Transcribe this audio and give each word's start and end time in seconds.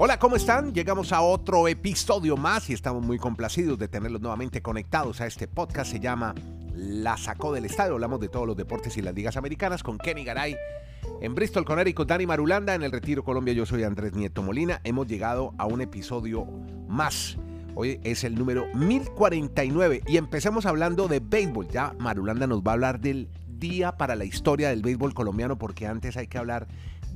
Hola, 0.00 0.20
¿cómo 0.20 0.36
están? 0.36 0.72
Llegamos 0.72 1.12
a 1.12 1.22
otro 1.22 1.66
episodio 1.66 2.36
más 2.36 2.70
y 2.70 2.72
estamos 2.72 3.04
muy 3.04 3.18
complacidos 3.18 3.80
de 3.80 3.88
tenerlos 3.88 4.20
nuevamente 4.20 4.62
conectados 4.62 5.20
a 5.20 5.26
este 5.26 5.48
podcast. 5.48 5.90
Se 5.90 5.98
llama 5.98 6.36
La 6.72 7.16
Sacó 7.16 7.52
del 7.52 7.64
Estadio. 7.64 7.94
Hablamos 7.94 8.20
de 8.20 8.28
todos 8.28 8.46
los 8.46 8.56
deportes 8.56 8.96
y 8.96 9.02
las 9.02 9.12
ligas 9.12 9.36
americanas 9.36 9.82
con 9.82 9.98
Kenny 9.98 10.22
Garay. 10.22 10.56
En 11.20 11.34
Bristol, 11.34 11.64
Connecticut, 11.64 12.06
Dani 12.06 12.26
Marulanda. 12.26 12.76
En 12.76 12.84
el 12.84 12.92
Retiro, 12.92 13.24
Colombia, 13.24 13.52
yo 13.54 13.66
soy 13.66 13.82
Andrés 13.82 14.12
Nieto 14.12 14.40
Molina. 14.40 14.80
Hemos 14.84 15.08
llegado 15.08 15.52
a 15.58 15.66
un 15.66 15.80
episodio 15.80 16.44
más. 16.86 17.36
Hoy 17.74 17.98
es 18.04 18.22
el 18.22 18.36
número 18.36 18.72
1049 18.74 20.02
y 20.06 20.16
empecemos 20.16 20.64
hablando 20.64 21.08
de 21.08 21.18
béisbol. 21.18 21.66
Ya 21.70 21.96
Marulanda 21.98 22.46
nos 22.46 22.62
va 22.62 22.70
a 22.70 22.74
hablar 22.74 23.00
del 23.00 23.28
día 23.48 23.96
para 23.96 24.14
la 24.14 24.24
historia 24.24 24.68
del 24.68 24.82
béisbol 24.82 25.12
colombiano 25.12 25.58
porque 25.58 25.88
antes 25.88 26.16
hay 26.16 26.28
que 26.28 26.38
hablar 26.38 26.68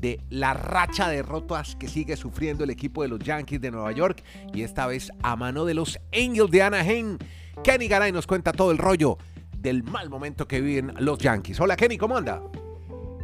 de 0.03 0.21
la 0.31 0.53
racha 0.53 1.09
de 1.09 1.17
derrotas 1.17 1.77
que 1.77 1.87
sigue 1.87 2.17
sufriendo 2.17 2.65
el 2.65 2.71
equipo 2.71 3.03
de 3.03 3.09
los 3.09 3.21
Yankees 3.21 3.61
de 3.61 3.71
Nueva 3.71 3.93
York 3.93 4.23
y 4.53 4.63
esta 4.63 4.89
vez 4.89 5.13
a 5.23 5.37
mano 5.37 5.65
de 5.65 5.75
los 5.75 5.99
Angels 6.13 6.51
de 6.51 6.61
Anaheim. 6.61 7.19
Kenny 7.63 7.87
Garay 7.87 8.11
nos 8.11 8.27
cuenta 8.27 8.53
todo 8.53 8.73
el 8.73 8.79
rollo 8.79 9.17
del 9.57 9.85
mal 9.85 10.11
momento 10.11 10.49
que 10.49 10.61
viven 10.61 10.93
los 10.99 11.19
Yankees. 11.19 11.61
Hola 11.61 11.77
Kenny, 11.77 11.97
¿cómo 11.99 12.17
anda? 12.17 12.43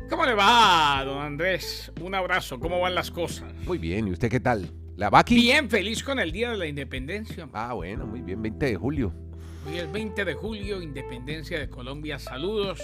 ¿Cómo 0.09 0.25
le 0.25 0.35
va, 0.35 1.03
don 1.05 1.21
Andrés? 1.21 1.91
Un 2.01 2.15
abrazo, 2.15 2.61
¿cómo 2.61 2.79
van 2.79 2.95
las 2.95 3.11
cosas? 3.11 3.53
Muy 3.67 3.79
bien, 3.79 4.07
¿y 4.07 4.13
usted 4.13 4.31
qué 4.31 4.39
tal? 4.39 4.71
¿La 4.97 5.11
va 5.11 5.19
aquí? 5.19 5.35
Bien, 5.35 5.69
feliz 5.69 6.05
con 6.05 6.21
el 6.21 6.31
Día 6.31 6.51
de 6.53 6.59
la 6.59 6.67
Independencia. 6.67 7.49
Ah, 7.53 7.73
bueno, 7.75 8.07
muy 8.07 8.21
bien, 8.21 8.41
20 8.41 8.67
de 8.67 8.77
julio. 8.77 9.13
Hoy 9.67 9.79
es 9.79 9.91
20 9.91 10.25
de 10.25 10.35
julio, 10.35 10.81
Independencia 10.81 11.59
de 11.59 11.69
Colombia. 11.69 12.21
Saludos 12.21 12.81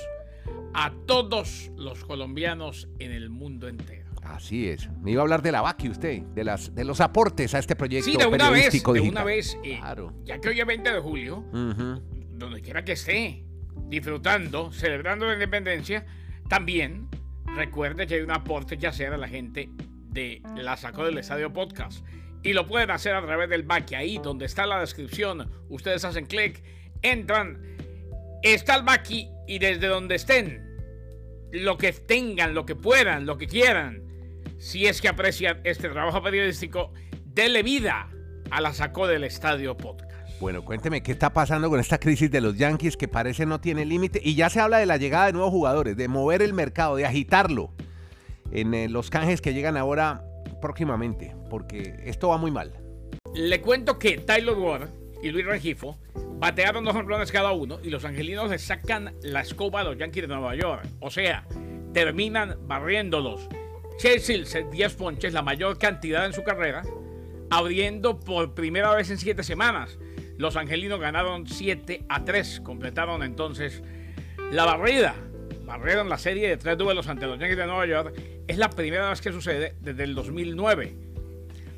a 0.74 0.92
todos 1.06 1.70
los 1.76 2.04
colombianos 2.04 2.88
en 2.98 3.12
el 3.12 3.30
mundo 3.30 3.68
entero. 3.68 4.10
Así 4.22 4.68
es. 4.68 4.88
Me 5.02 5.10
iba 5.12 5.20
a 5.20 5.24
hablar 5.24 5.42
de 5.42 5.52
la 5.52 5.60
VACI 5.60 5.88
usted, 5.90 6.22
de, 6.22 6.44
las, 6.44 6.74
de 6.74 6.84
los 6.84 7.00
aportes 7.00 7.54
a 7.54 7.58
este 7.58 7.76
proyecto 7.76 8.10
Sí, 8.10 8.16
de 8.16 8.26
una 8.26 8.50
vez, 8.50 8.82
de 8.82 9.00
una 9.00 9.22
vez. 9.22 9.56
eh, 9.62 9.76
Claro. 9.78 10.14
Ya 10.24 10.40
que 10.40 10.48
hoy 10.48 10.60
es 10.60 10.66
20 10.66 10.92
de 10.92 11.00
julio, 11.00 11.44
donde 11.52 12.60
quiera 12.62 12.84
que 12.84 12.92
esté, 12.92 13.44
disfrutando, 13.88 14.72
celebrando 14.72 15.26
la 15.26 15.34
independencia, 15.34 16.06
también 16.48 17.08
recuerde 17.54 18.06
que 18.06 18.14
hay 18.14 18.20
un 18.22 18.30
aporte 18.32 18.78
que 18.78 18.86
hacer 18.86 19.12
a 19.12 19.18
la 19.18 19.28
gente 19.28 19.68
de 20.08 20.42
La 20.56 20.76
Sacó 20.78 21.04
del 21.04 21.18
Estadio 21.18 21.52
Podcast. 21.52 22.04
Y 22.42 22.52
lo 22.54 22.66
pueden 22.66 22.90
hacer 22.90 23.14
a 23.14 23.22
través 23.24 23.48
del 23.50 23.62
back, 23.62 23.92
ahí 23.92 24.18
donde 24.22 24.46
está 24.46 24.66
la 24.66 24.80
descripción. 24.80 25.50
Ustedes 25.68 26.04
hacen 26.04 26.26
clic, 26.26 26.62
entran, 27.02 27.73
está 28.52 28.76
el 28.76 28.82
Baki 28.82 29.30
y 29.46 29.58
desde 29.58 29.86
donde 29.86 30.16
estén, 30.16 30.62
lo 31.50 31.78
que 31.78 31.92
tengan, 31.92 32.54
lo 32.54 32.66
que 32.66 32.76
puedan, 32.76 33.24
lo 33.26 33.38
que 33.38 33.46
quieran, 33.46 34.02
si 34.58 34.86
es 34.86 35.00
que 35.00 35.08
aprecian 35.08 35.60
este 35.64 35.88
trabajo 35.88 36.22
periodístico, 36.22 36.92
denle 37.24 37.62
vida 37.62 38.10
a 38.50 38.60
La 38.60 38.74
Sacó 38.74 39.06
del 39.06 39.24
Estadio 39.24 39.76
Podcast. 39.76 40.12
Bueno, 40.40 40.64
cuénteme 40.64 41.02
qué 41.02 41.12
está 41.12 41.32
pasando 41.32 41.70
con 41.70 41.80
esta 41.80 41.98
crisis 41.98 42.30
de 42.30 42.40
los 42.40 42.56
Yankees 42.58 42.96
que 42.96 43.08
parece 43.08 43.46
no 43.46 43.60
tiene 43.60 43.86
límite 43.86 44.20
y 44.22 44.34
ya 44.34 44.50
se 44.50 44.60
habla 44.60 44.78
de 44.78 44.86
la 44.86 44.98
llegada 44.98 45.26
de 45.26 45.32
nuevos 45.32 45.50
jugadores, 45.50 45.96
de 45.96 46.08
mover 46.08 46.42
el 46.42 46.52
mercado, 46.52 46.96
de 46.96 47.06
agitarlo 47.06 47.72
en 48.50 48.74
eh, 48.74 48.88
los 48.88 49.08
canjes 49.08 49.40
que 49.40 49.54
llegan 49.54 49.76
ahora 49.76 50.22
próximamente, 50.60 51.34
porque 51.48 51.94
esto 52.04 52.28
va 52.28 52.36
muy 52.36 52.50
mal. 52.50 52.72
Le 53.34 53.60
cuento 53.62 53.98
que 53.98 54.18
Tyler 54.18 54.54
Ward 54.54 54.90
y 55.22 55.30
Luis 55.30 55.46
Rengifo 55.46 55.98
batearon 56.44 56.84
dos 56.84 56.94
honrones 56.94 57.32
cada 57.32 57.52
uno 57.52 57.78
y 57.82 57.88
los 57.88 58.04
angelinos 58.04 58.50
le 58.50 58.58
sacan 58.58 59.14
la 59.22 59.40
escoba 59.40 59.80
a 59.80 59.84
los 59.84 59.96
Yankees 59.96 60.24
de 60.24 60.28
Nueva 60.28 60.54
York. 60.54 60.86
O 61.00 61.08
sea, 61.08 61.46
terminan 61.94 62.58
barriéndolos. 62.68 63.48
Chase 63.96 64.18
Silseth, 64.18 64.68
10 64.68 64.94
ponches, 64.96 65.32
la 65.32 65.40
mayor 65.40 65.78
cantidad 65.78 66.26
en 66.26 66.34
su 66.34 66.44
carrera, 66.44 66.82
abriendo 67.48 68.20
por 68.20 68.52
primera 68.52 68.94
vez 68.94 69.10
en 69.10 69.16
7 69.16 69.42
semanas. 69.42 69.98
Los 70.36 70.56
angelinos 70.56 71.00
ganaron 71.00 71.46
7 71.46 72.04
a 72.10 72.26
3, 72.26 72.60
completaron 72.60 73.22
entonces 73.22 73.82
la 74.52 74.66
barrida. 74.66 75.14
Barrieron 75.64 76.10
la 76.10 76.18
serie 76.18 76.46
de 76.46 76.58
tres 76.58 76.76
duelos 76.76 77.08
ante 77.08 77.26
los 77.26 77.38
Yankees 77.38 77.56
de 77.56 77.64
Nueva 77.64 77.86
York. 77.86 78.20
Es 78.46 78.58
la 78.58 78.68
primera 78.68 79.08
vez 79.08 79.22
que 79.22 79.32
sucede 79.32 79.76
desde 79.80 80.04
el 80.04 80.14
2009 80.14 81.13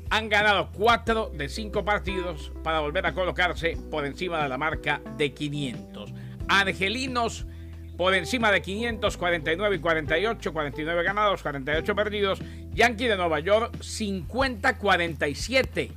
han 0.09 0.29
ganado 0.29 0.69
4 0.73 1.31
de 1.35 1.49
5 1.49 1.83
partidos 1.83 2.51
para 2.63 2.79
volver 2.79 3.05
a 3.05 3.13
colocarse 3.13 3.77
por 3.91 4.05
encima 4.05 4.41
de 4.43 4.49
la 4.49 4.57
marca 4.57 5.01
de 5.17 5.33
500. 5.33 6.13
Angelinos 6.47 7.45
por 7.97 8.13
encima 8.13 8.51
de 8.51 8.61
500, 8.61 9.17
49 9.17 9.75
y 9.75 9.79
48, 9.79 10.53
49 10.53 11.03
ganados, 11.03 11.41
48 11.41 11.95
perdidos. 11.95 12.39
Yankee 12.73 13.07
de 13.07 13.17
Nueva 13.17 13.39
York 13.39 13.81
50, 13.81 14.77
47, 14.77 15.91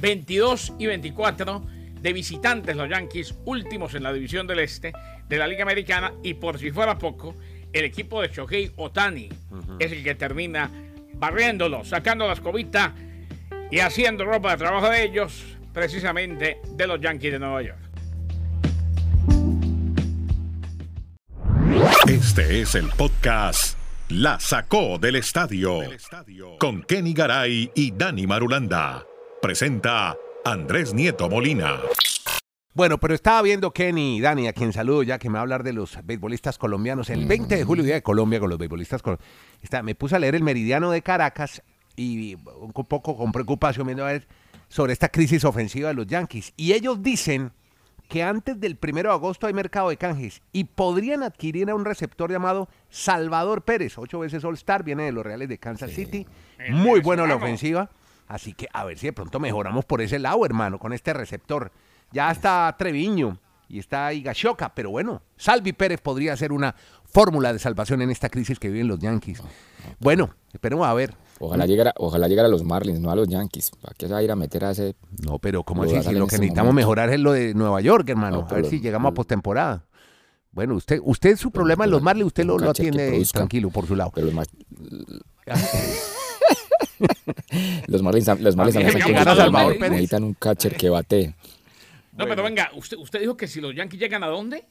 22 0.00 0.72
y 0.78 0.86
24 0.86 1.62
de 2.00 2.12
visitantes 2.12 2.76
los 2.76 2.90
Yankees, 2.90 3.34
últimos 3.44 3.94
en 3.94 4.02
la 4.02 4.12
división 4.12 4.46
del 4.46 4.58
este 4.58 4.92
de 5.28 5.38
la 5.38 5.46
Liga 5.46 5.62
Americana 5.62 6.12
y 6.22 6.34
por 6.34 6.58
si 6.58 6.70
fuera 6.70 6.98
poco, 6.98 7.34
el 7.72 7.84
equipo 7.84 8.20
de 8.20 8.28
Shohei 8.28 8.72
Otani 8.76 9.28
es 9.78 9.92
el 9.92 10.02
que 10.02 10.14
termina 10.14 10.70
barriéndolo, 11.14 11.84
sacando 11.84 12.26
la 12.26 12.34
escobita 12.34 12.94
y 13.70 13.80
haciendo 13.80 14.24
ropa 14.24 14.52
de 14.52 14.56
trabajo 14.58 14.90
de 14.90 15.02
ellos, 15.02 15.56
precisamente 15.72 16.60
de 16.70 16.86
los 16.86 17.00
Yankees 17.00 17.32
de 17.32 17.38
Nueva 17.38 17.62
York. 17.62 17.78
Este 22.08 22.60
es 22.60 22.74
el 22.74 22.88
podcast 22.90 23.78
La 24.08 24.38
Sacó 24.38 24.98
del 24.98 25.16
Estadio 25.16 25.80
con 26.58 26.82
Kenny 26.82 27.14
Garay 27.14 27.70
y 27.74 27.92
Dani 27.92 28.26
Marulanda. 28.26 29.04
Presenta 29.40 30.16
Andrés 30.44 30.94
Nieto 30.94 31.28
Molina. 31.28 31.80
Bueno, 32.74 32.98
pero 32.98 33.14
estaba 33.14 33.40
viendo 33.42 33.72
Kenny 33.72 34.16
y 34.16 34.20
Dani, 34.20 34.48
a 34.48 34.52
quien 34.52 34.72
saludo 34.72 35.04
ya 35.04 35.18
que 35.18 35.28
me 35.28 35.34
va 35.34 35.38
a 35.38 35.42
hablar 35.42 35.62
de 35.62 35.72
los 35.72 35.96
beisbolistas 36.04 36.58
colombianos. 36.58 37.08
El 37.08 37.24
20 37.24 37.56
de 37.56 37.64
julio, 37.64 37.84
Día 37.84 37.94
de 37.94 38.02
Colombia, 38.02 38.40
con 38.40 38.50
los 38.50 38.58
beisbolistas 38.58 39.00
colombianos. 39.00 39.84
Me 39.84 39.94
puse 39.94 40.16
a 40.16 40.18
leer 40.18 40.34
el 40.34 40.42
Meridiano 40.42 40.90
de 40.90 41.00
Caracas 41.00 41.62
y 41.96 42.34
un 42.34 42.72
poco 42.72 43.16
con 43.16 43.32
preocupación 43.32 43.86
viendo 43.86 44.04
a 44.04 44.12
ver 44.12 44.26
sobre 44.68 44.92
esta 44.92 45.08
crisis 45.08 45.44
ofensiva 45.44 45.88
de 45.88 45.94
los 45.94 46.06
Yankees. 46.06 46.52
Y 46.56 46.72
ellos 46.72 47.02
dicen 47.02 47.52
que 48.08 48.22
antes 48.22 48.60
del 48.60 48.76
primero 48.76 49.10
de 49.10 49.14
agosto 49.14 49.46
hay 49.46 49.54
mercado 49.54 49.88
de 49.88 49.96
canjes 49.96 50.42
y 50.52 50.64
podrían 50.64 51.22
adquirir 51.22 51.70
a 51.70 51.74
un 51.74 51.84
receptor 51.84 52.30
llamado 52.30 52.68
Salvador 52.90 53.62
Pérez, 53.62 53.98
ocho 53.98 54.20
veces 54.20 54.44
All-Star, 54.44 54.84
viene 54.84 55.04
de 55.04 55.12
los 55.12 55.24
Reales 55.24 55.48
de 55.48 55.58
Kansas 55.58 55.90
City. 55.90 56.26
El 56.58 56.74
Muy 56.74 57.00
bueno 57.00 57.26
la 57.26 57.36
ofensiva. 57.36 57.90
Así 58.26 58.54
que 58.54 58.68
a 58.72 58.84
ver 58.84 58.98
si 58.98 59.06
de 59.06 59.12
pronto 59.12 59.38
mejoramos 59.38 59.84
por 59.84 60.00
ese 60.00 60.18
lado, 60.18 60.44
hermano, 60.46 60.78
con 60.78 60.92
este 60.92 61.12
receptor. 61.12 61.72
Ya 62.10 62.30
está 62.30 62.74
Treviño 62.78 63.38
y 63.68 63.78
está 63.78 64.12
Higashoka, 64.12 64.74
pero 64.74 64.90
bueno, 64.90 65.22
Salvi 65.36 65.72
Pérez 65.72 66.00
podría 66.00 66.36
ser 66.36 66.52
una 66.52 66.74
fórmula 67.04 67.52
de 67.52 67.58
salvación 67.58 68.02
en 68.02 68.10
esta 68.10 68.28
crisis 68.28 68.58
que 68.58 68.70
viven 68.70 68.88
los 68.88 68.98
Yankees. 68.98 69.42
Bueno, 69.98 70.34
esperemos 70.52 70.86
a 70.86 70.94
ver. 70.94 71.14
Ojalá 71.40 71.66
llegara, 71.66 71.92
ojalá 71.98 72.28
llegara 72.28 72.48
a 72.48 72.50
los 72.50 72.62
Marlins, 72.62 73.00
no 73.00 73.10
a 73.10 73.16
los 73.16 73.28
Yankees. 73.28 73.70
¿Para 73.80 73.94
qué 73.94 74.06
se 74.06 74.12
va 74.12 74.20
a 74.20 74.22
ir 74.22 74.30
a 74.30 74.36
meter 74.36 74.64
a 74.64 74.70
ese? 74.70 74.94
No, 75.24 75.38
pero 75.38 75.64
¿cómo 75.64 75.82
así? 75.82 75.90
Si 75.90 75.96
lo 75.96 76.02
que 76.02 76.10
este 76.10 76.20
necesitamos 76.38 76.72
momento. 76.72 76.74
mejorar 76.74 77.10
es 77.10 77.20
lo 77.20 77.32
de 77.32 77.54
Nueva 77.54 77.80
York, 77.80 78.08
hermano. 78.08 78.42
No, 78.42 78.48
a 78.48 78.54
ver 78.54 78.66
si 78.66 78.80
llegamos 78.80 79.10
a 79.10 79.14
postemporada. 79.14 79.84
Bueno, 80.52 80.76
usted, 80.76 81.00
usted 81.02 81.36
su 81.36 81.50
problema 81.50 81.84
en 81.84 81.90
los 81.90 82.02
Marlins, 82.02 82.28
usted 82.28 82.44
lo, 82.44 82.58
lo 82.58 82.70
atiende 82.70 83.22
tranquilo 83.32 83.70
por 83.70 83.86
su 83.86 83.96
lado. 83.96 84.12
Pero 84.14 84.26
los, 84.26 84.34
Mar- 84.34 84.46
los 87.88 88.02
Marlins, 88.02 88.26
los 88.40 88.56
Marlins 88.56 88.74
También 88.76 88.94
necesitan- 88.98 89.36
Salvador 89.36 89.72
Pérez. 89.74 89.90
necesitan 89.90 90.24
un 90.24 90.34
catcher 90.34 90.76
que 90.76 90.88
bate. 90.88 91.34
No, 92.12 92.26
pero 92.26 92.42
venga, 92.44 92.70
usted, 92.76 92.96
usted 92.96 93.20
dijo 93.20 93.36
que 93.36 93.48
si 93.48 93.60
los 93.60 93.74
Yankees 93.74 93.98
llegan 94.00 94.22
a 94.22 94.28
dónde? 94.28 94.64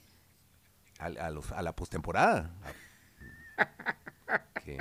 A, 0.99 1.07
a 1.07 1.29
los- 1.29 1.51
a 1.51 1.61
la 1.61 1.73
postemporada. 1.73 2.51
¿Qué? 4.65 4.77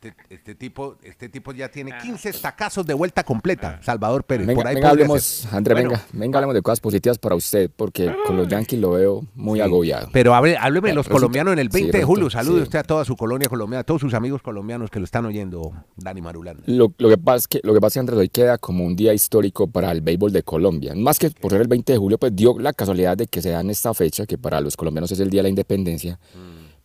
Este, 0.00 0.14
este 0.30 0.54
tipo, 0.54 0.94
este 1.02 1.28
tipo 1.28 1.52
ya 1.52 1.68
tiene 1.72 1.90
15 2.00 2.28
estacazos 2.28 2.86
de 2.86 2.94
vuelta 2.94 3.24
completa, 3.24 3.80
Salvador 3.82 4.22
Pérez. 4.22 4.46
Venga, 4.46 4.60
por 4.60 4.68
ahí 4.68 4.76
venga, 4.76 4.90
hablemos, 4.90 5.22
ser. 5.24 5.54
André, 5.56 5.74
Bueno, 5.74 5.88
venga, 5.90 6.04
venga, 6.12 6.38
hablemos 6.38 6.54
de 6.54 6.62
cosas 6.62 6.78
positivas 6.78 7.18
para 7.18 7.34
usted, 7.34 7.68
porque 7.74 8.14
con 8.24 8.36
los 8.36 8.46
Yankees 8.46 8.78
lo 8.80 8.92
veo 8.92 9.26
muy 9.34 9.58
sí, 9.58 9.62
agobiado. 9.64 10.08
Pero 10.12 10.34
hable- 10.34 10.56
hábleme 10.56 10.90
de 10.90 10.94
los 10.94 11.06
Resulta- 11.06 11.14
colombianos 11.20 11.52
en 11.54 11.58
el 11.58 11.68
20 11.68 11.90
sí, 11.90 11.98
de 11.98 12.04
julio. 12.04 12.30
Salude 12.30 12.58
sí. 12.58 12.62
usted 12.62 12.78
a 12.78 12.82
toda 12.84 13.04
su 13.04 13.16
colonia 13.16 13.48
colombiana, 13.48 13.80
a 13.80 13.84
todos 13.84 14.00
sus 14.00 14.14
amigos 14.14 14.40
colombianos 14.40 14.88
que 14.88 15.00
lo 15.00 15.04
están 15.04 15.26
oyendo, 15.26 15.72
Dani 15.96 16.20
Marulanda. 16.22 16.62
Lo, 16.66 16.92
lo 16.96 17.08
que 17.08 17.18
pasa 17.18 17.36
es 17.38 17.48
que, 17.48 17.60
lo 17.64 17.74
que 17.74 17.80
pasa 17.80 17.88
es 17.88 17.94
que 17.94 17.98
Andrés 18.00 18.18
hoy 18.20 18.28
queda 18.28 18.56
como 18.58 18.84
un 18.84 18.94
día 18.94 19.12
histórico 19.12 19.66
para 19.66 19.90
el 19.90 20.00
béisbol 20.00 20.30
de 20.32 20.44
Colombia. 20.44 20.94
Más 20.94 21.18
que 21.18 21.30
por 21.30 21.50
ser 21.50 21.60
el 21.62 21.66
20 21.66 21.92
de 21.92 21.98
julio, 21.98 22.18
pues 22.18 22.36
dio 22.36 22.56
la 22.60 22.72
casualidad 22.72 23.16
de 23.16 23.26
que 23.26 23.42
se 23.42 23.50
da 23.50 23.62
en 23.62 23.70
esta 23.70 23.92
fecha, 23.94 24.26
que 24.26 24.38
para 24.38 24.60
los 24.60 24.76
colombianos 24.76 25.10
es 25.10 25.18
el 25.18 25.28
Día 25.28 25.40
de 25.40 25.44
la 25.44 25.48
Independencia. 25.48 26.20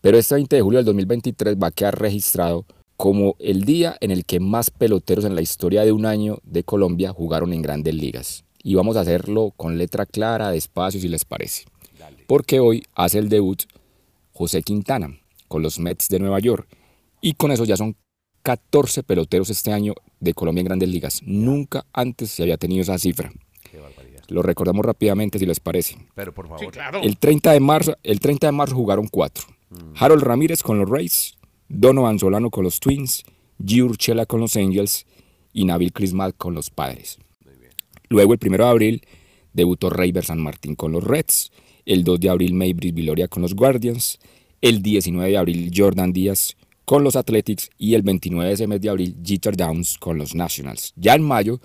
Pero 0.02 0.18
este 0.18 0.34
20 0.36 0.56
de 0.58 0.62
julio 0.62 0.80
del 0.80 0.86
2023 0.88 1.56
va 1.62 1.68
a 1.68 1.72
quedar 1.72 1.98
registrado 1.98 2.66
como 2.98 3.36
el 3.40 3.66
día 3.66 3.98
en 4.02 4.12
el 4.12 4.26
que 4.26 4.40
más 4.40 4.70
peloteros 4.70 5.26
en 5.26 5.36
la 5.36 5.42
historia 5.42 5.84
de 5.84 5.92
un 5.92 6.06
año 6.06 6.40
de 6.44 6.64
Colombia 6.64 7.12
jugaron 7.12 7.54
en 7.54 7.62
grandes 7.62 7.94
ligas. 7.94 8.46
Y 8.64 8.76
vamos 8.76 8.96
a 8.96 9.02
hacerlo 9.02 9.54
con 9.58 9.78
letra 9.78 10.06
clara, 10.06 10.52
despacio, 10.52 11.02
si 11.02 11.10
les 11.10 11.26
parece. 11.26 11.66
Porque 12.28 12.60
hoy 12.60 12.84
hace 12.96 13.20
el 13.20 13.30
debut 13.30 13.64
José 14.32 14.64
Quintana 14.64 15.20
con 15.48 15.62
los 15.62 15.80
Mets 15.80 16.08
de 16.08 16.20
Nueva 16.20 16.40
York. 16.40 16.68
Y 17.22 17.34
con 17.34 17.52
eso 17.52 17.66
ya 17.66 17.78
son 17.78 17.96
14 18.44 19.04
peloteros 19.04 19.50
este 19.50 19.72
año 19.72 19.94
de 20.20 20.34
Colombia 20.34 20.62
en 20.62 20.66
grandes 20.66 20.90
ligas. 20.90 21.22
Nunca 21.24 21.86
antes 21.94 22.32
se 22.32 22.44
había 22.44 22.58
tenido 22.58 22.82
esa 22.82 22.98
cifra. 22.98 23.32
Qué 23.70 23.80
barbaridad. 23.80 24.24
Lo 24.28 24.42
recordamos 24.42 24.86
rápidamente 24.86 25.40
si 25.40 25.46
les 25.46 25.60
parece. 25.60 25.98
Pero 26.16 26.34
por 26.34 26.48
favor. 26.48 26.60
Sí, 26.60 26.68
claro. 26.68 27.02
El 27.02 27.18
30 27.18 27.52
de 27.52 27.60
marzo, 27.60 27.98
el 28.04 28.20
30 28.20 28.48
de 28.48 28.52
marzo 28.52 28.76
jugaron 28.76 29.08
cuatro. 29.08 29.46
Harold 29.96 30.24
Ramírez 30.24 30.62
con 30.62 30.78
los 30.78 30.90
Rays, 30.90 31.36
Donovan 31.70 32.20
Solano 32.20 32.50
con 32.50 32.64
los 32.64 32.80
Twins, 32.80 33.24
G. 33.60 33.84
Urchela 33.84 34.26
con 34.26 34.40
los 34.40 34.56
Angels 34.56 35.06
y 35.54 35.66
Nabil 35.66 35.94
Crismal 35.94 36.34
con 36.36 36.54
los 36.54 36.70
Padres. 36.70 37.20
Luego, 38.10 38.34
el 38.34 38.40
1 38.46 38.58
de 38.58 38.64
abril, 38.64 39.02
debutó 39.54 39.90
Reyber 39.90 40.26
San 40.26 40.42
Martín 40.42 40.76
con 40.76 40.92
los 40.92 41.04
Reds. 41.04 41.52
El 41.86 42.04
2 42.04 42.20
de 42.20 42.30
abril, 42.30 42.54
Maybris 42.54 42.94
Viloria 42.94 43.28
con 43.28 43.42
los 43.42 43.56
Guardians. 43.56 44.20
El 44.62 44.82
19 44.82 45.32
de 45.32 45.38
abril, 45.38 45.72
Jordan 45.76 46.14
Díaz 46.14 46.56
con 46.86 47.04
los 47.04 47.16
Athletics. 47.16 47.70
Y 47.78 47.96
el 47.96 48.02
29 48.02 48.48
de 48.48 48.54
ese 48.54 48.68
mes 48.68 48.82
de 48.82 48.90
abril, 48.90 49.16
Jeter 49.24 49.56
Downs 49.56 49.98
con 49.98 50.18
los 50.18 50.36
Nationals. 50.36 50.94
Ya 50.96 51.16
en 51.16 51.24
mayo, 51.24 51.60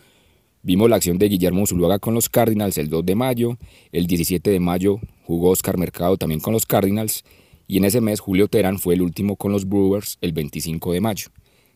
vimos 0.63 0.89
la 0.89 0.97
acción 0.97 1.19
de 1.19 1.29
Guillermo 1.29 1.67
Zuluaga 1.67 1.99
con 1.99 2.15
los 2.15 2.29
Cardinals 2.29 2.79
el 2.79 2.89
2 2.89 3.05
de 3.05 3.15
mayo. 3.15 3.59
El 3.93 4.07
17 4.07 4.51
de 4.51 4.61
mayo 4.61 5.01
jugó 5.25 5.51
Oscar 5.51 5.77
Mercado 5.79 6.17
también 6.17 6.41
con 6.41 6.53
los 6.53 6.67
Cardinals. 6.67 7.25
Y 7.69 7.77
en 7.77 7.85
ese 7.85 8.01
mes, 8.01 8.19
Julio 8.21 8.49
Terán 8.49 8.79
fue 8.79 8.95
el 8.95 9.03
último 9.03 9.37
con 9.37 9.53
los 9.53 9.69
Brewers 9.69 10.19
el 10.23 10.33
25 10.33 10.93
de 10.93 11.01
mayo. 11.01 11.29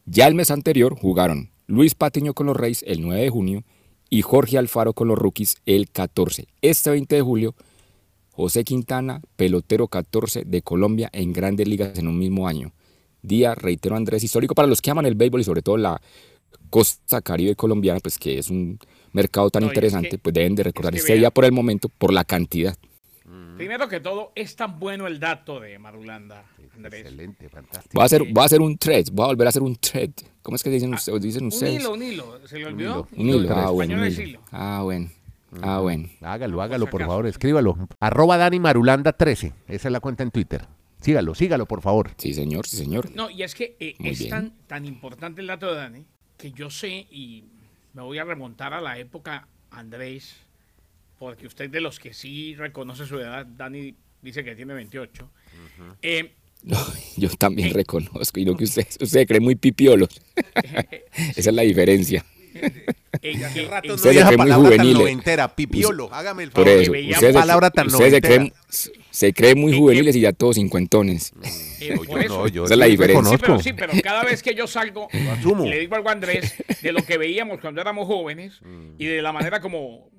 Ya 0.07 0.27
el 0.27 0.35
mes 0.35 0.51
anterior 0.51 0.97
jugaron 0.99 1.51
Luis 1.67 1.95
Patiño 1.95 2.35
con 2.35 2.47
los 2.47 2.57
Reyes 2.57 2.83
el 2.89 3.03
9 3.03 3.23
de 3.23 3.31
junio 3.31 3.63
y 4.11 4.23
Jorge 4.23 4.59
Alfaro 4.59 4.95
con 4.95 5.07
los 5.09 5.19
Rookies 5.19 5.57
el 5.67 5.91
14. 5.91 6.47
Este 6.63 6.91
20 6.91 7.15
de 7.17 7.21
julio, 7.23 7.55
José 8.33 8.65
Quintana, 8.65 9.21
pelotero 9.37 9.87
14 9.87 10.45
de 10.45 10.63
Colombia 10.63 11.11
en 11.13 11.33
grandes 11.33 11.69
ligas 11.69 11.99
en 11.99 12.09
un 12.09 12.19
mismo 12.19 12.49
año. 12.49 12.73
Día, 13.21 13.55
reitero 13.55 13.95
Andrés, 13.95 14.25
histórico 14.25 14.55
para 14.55 14.67
los 14.69 14.81
que 14.83 14.91
aman 14.91 15.07
el 15.07 15.15
béisbol 15.15 15.43
y 15.43 15.45
sobre 15.45 15.63
todo 15.63 15.77
la 15.77 16.01
costa 16.71 17.21
caribe 17.21 17.55
colombiana, 17.55 18.01
pues 18.01 18.19
que 18.19 18.39
es 18.39 18.49
un 18.51 18.79
mercado 19.13 19.51
tan 19.51 19.61
No, 19.63 19.67
y 19.67 19.71
es 19.71 19.77
interesante, 19.77 20.09
que- 20.11 20.19
pues 20.19 20.33
deben 20.35 20.55
de 20.55 20.63
recordar 20.63 20.93
que 20.95 20.99
este 21.01 21.13
vea- 21.13 21.21
día 21.21 21.31
por 21.31 21.45
el 21.45 21.53
momento, 21.53 21.89
por 21.91 22.13
la 22.13 22.25
cantidad. 22.25 22.77
Primero 23.57 23.89
que 23.89 24.01
todo, 24.01 24.33
es 24.35 24.57
tan 24.57 24.79
bueno 24.79 25.07
el 25.07 25.21
dato 25.21 25.61
de 25.61 25.79
Marulanda, 25.79 26.45
Andrés. 26.77 27.03
Excelente, 27.03 27.49
fantástico. 27.49 27.91
Voy 27.95 28.03
a 28.03 28.07
hacer, 28.07 28.23
voy 28.33 28.43
a 28.43 28.47
hacer 28.47 28.61
un 28.61 28.77
thread, 28.79 29.05
voy 29.13 29.25
a 29.25 29.27
volver 29.29 29.47
a 29.47 29.51
hacer 29.51 29.63
un 29.63 29.77
thread. 29.77 30.11
¿Cómo 30.43 30.57
es 30.57 30.63
que 30.63 30.71
dicen, 30.71 30.93
ustedes? 30.95 31.21
dicen 31.23 31.43
Ah, 31.43 31.45
Un 31.45 31.49
ustedes? 31.53 31.81
hilo, 31.81 31.93
un 31.93 32.03
hilo. 32.03 32.47
¿Se 32.49 32.59
le 32.59 32.67
olvidó? 32.67 33.09
Un 33.17 33.29
hilo, 33.29 33.55
ah, 33.57 33.67
En 33.69 33.73
bueno, 33.75 33.95
un 33.97 34.05
español 34.05 34.05
es 34.07 34.19
hilo. 34.19 34.41
Ah, 34.51 34.81
bueno. 34.83 35.11
Ah, 35.61 35.81
bueno. 35.81 36.09
Hágalo, 36.23 36.63
hágalo, 36.63 36.87
por 36.89 37.01
favor, 37.05 37.27
escríbalo. 37.27 37.77
Arroba 38.01 38.37
Dani 38.39 38.59
Marulanda 38.59 39.13
13. 39.13 39.53
Esa 39.69 39.89
es 39.89 39.93
la 39.93 40.01
cuenta 40.01 40.23
en 40.23 40.31
Twitter. 40.31 40.67
Sígalo, 41.01 41.35
sígalo, 41.35 41.67
por 41.67 41.83
favor. 41.83 42.11
Sí, 42.17 42.33
señor, 42.33 42.67
sí, 42.67 42.77
señor. 42.77 43.11
No, 43.15 43.29
y 43.29 43.43
es 43.43 43.55
que 43.55 43.77
eh, 43.81 43.95
es 43.99 44.29
tan, 44.29 44.53
tan 44.67 44.87
importante 44.87 45.41
el 45.41 45.49
dato 45.49 45.67
de 45.67 45.77
Dani 45.77 46.05
que 46.39 46.53
yo 46.53 46.71
sé 46.71 47.07
y 47.11 47.45
me 47.93 48.03
voy 48.03 48.19
a 48.19 48.25
remontar 48.25 48.73
a 48.73 48.81
la 48.81 48.99
época 48.99 49.47
Andrés, 49.71 50.37
porque 51.23 51.47
usted 51.47 51.71
de 51.71 51.81
los 51.81 52.01
que 52.01 52.13
sí 52.13 52.57
reconoce 52.57 53.07
su 53.07 53.17
edad, 53.17 53.47
Dani 53.47 53.95
dice 54.21 54.43
que 54.43 54.57
tiene 54.57 54.75
28. 54.75 55.31
Eh, 56.03 56.33
No, 56.65 56.77
yo 57.17 57.29
también 57.39 57.69
Eh. 57.69 57.73
reconozco, 57.75 58.41
y 58.41 58.45
no 58.45 58.57
que 58.57 58.65
usted, 58.65 58.85
usted 59.01 59.25
cree 59.29 59.39
muy 59.39 59.55
pipiolos. 59.55 60.09
Esa 61.37 61.51
es 61.51 61.55
la 61.55 61.63
diferencia. 61.63 62.25
eh, 62.55 62.73
que- 63.55 63.69
no 63.69 63.77
eh, 63.93 63.93
Ustedes 63.95 64.17
esa 64.17 64.27
se 64.27 64.27
creen 64.27 64.27
muy 64.31 64.37
palabra 64.37 64.57
tan 64.71 64.77
juveniles. 64.79 64.99
noventera, 64.99 65.55
pipiolo, 65.55 66.13
hágame 66.13 66.43
el 66.43 66.51
Por 66.51 66.65
favor. 66.65 66.81
eso, 66.83 66.93
se, 66.93 67.33
tan 67.71 67.87
creen 69.33 69.61
muy 69.61 69.73
Eh, 69.75 69.77
juveniles 69.79 70.17
y 70.17 70.21
ya 70.23 70.33
todos 70.33 70.57
cincuentones. 70.57 71.33
eh, 71.81 71.91
No, 71.91 72.03
por 72.03 72.07
yo 72.09 72.19
eso. 72.19 72.29
no, 72.39 72.49
yo 72.49 72.65
Esa 72.65 72.75
es 72.75 72.79
la 72.81 72.87
diferencia. 72.87 73.31
Sí, 73.31 73.37
pero, 73.41 73.59
sí, 73.61 73.73
pero 73.75 73.93
cada 74.03 74.25
vez 74.25 74.43
que 74.43 74.55
yo 74.57 74.67
salgo 74.67 75.07
le 75.69 75.79
digo 75.79 75.95
algo 75.95 76.09
a 76.09 76.13
Andrés 76.13 76.55
de 76.83 76.93
lo 76.93 77.03
que 77.05 77.17
veíamos 77.17 77.61
cuando 77.61 77.81
éramos 77.81 78.09
jóvenes 78.09 78.61
Mm. 78.63 78.95
y 78.99 79.05
de 79.07 79.23
la 79.23 79.33
manera 79.33 79.61
como 79.61 80.11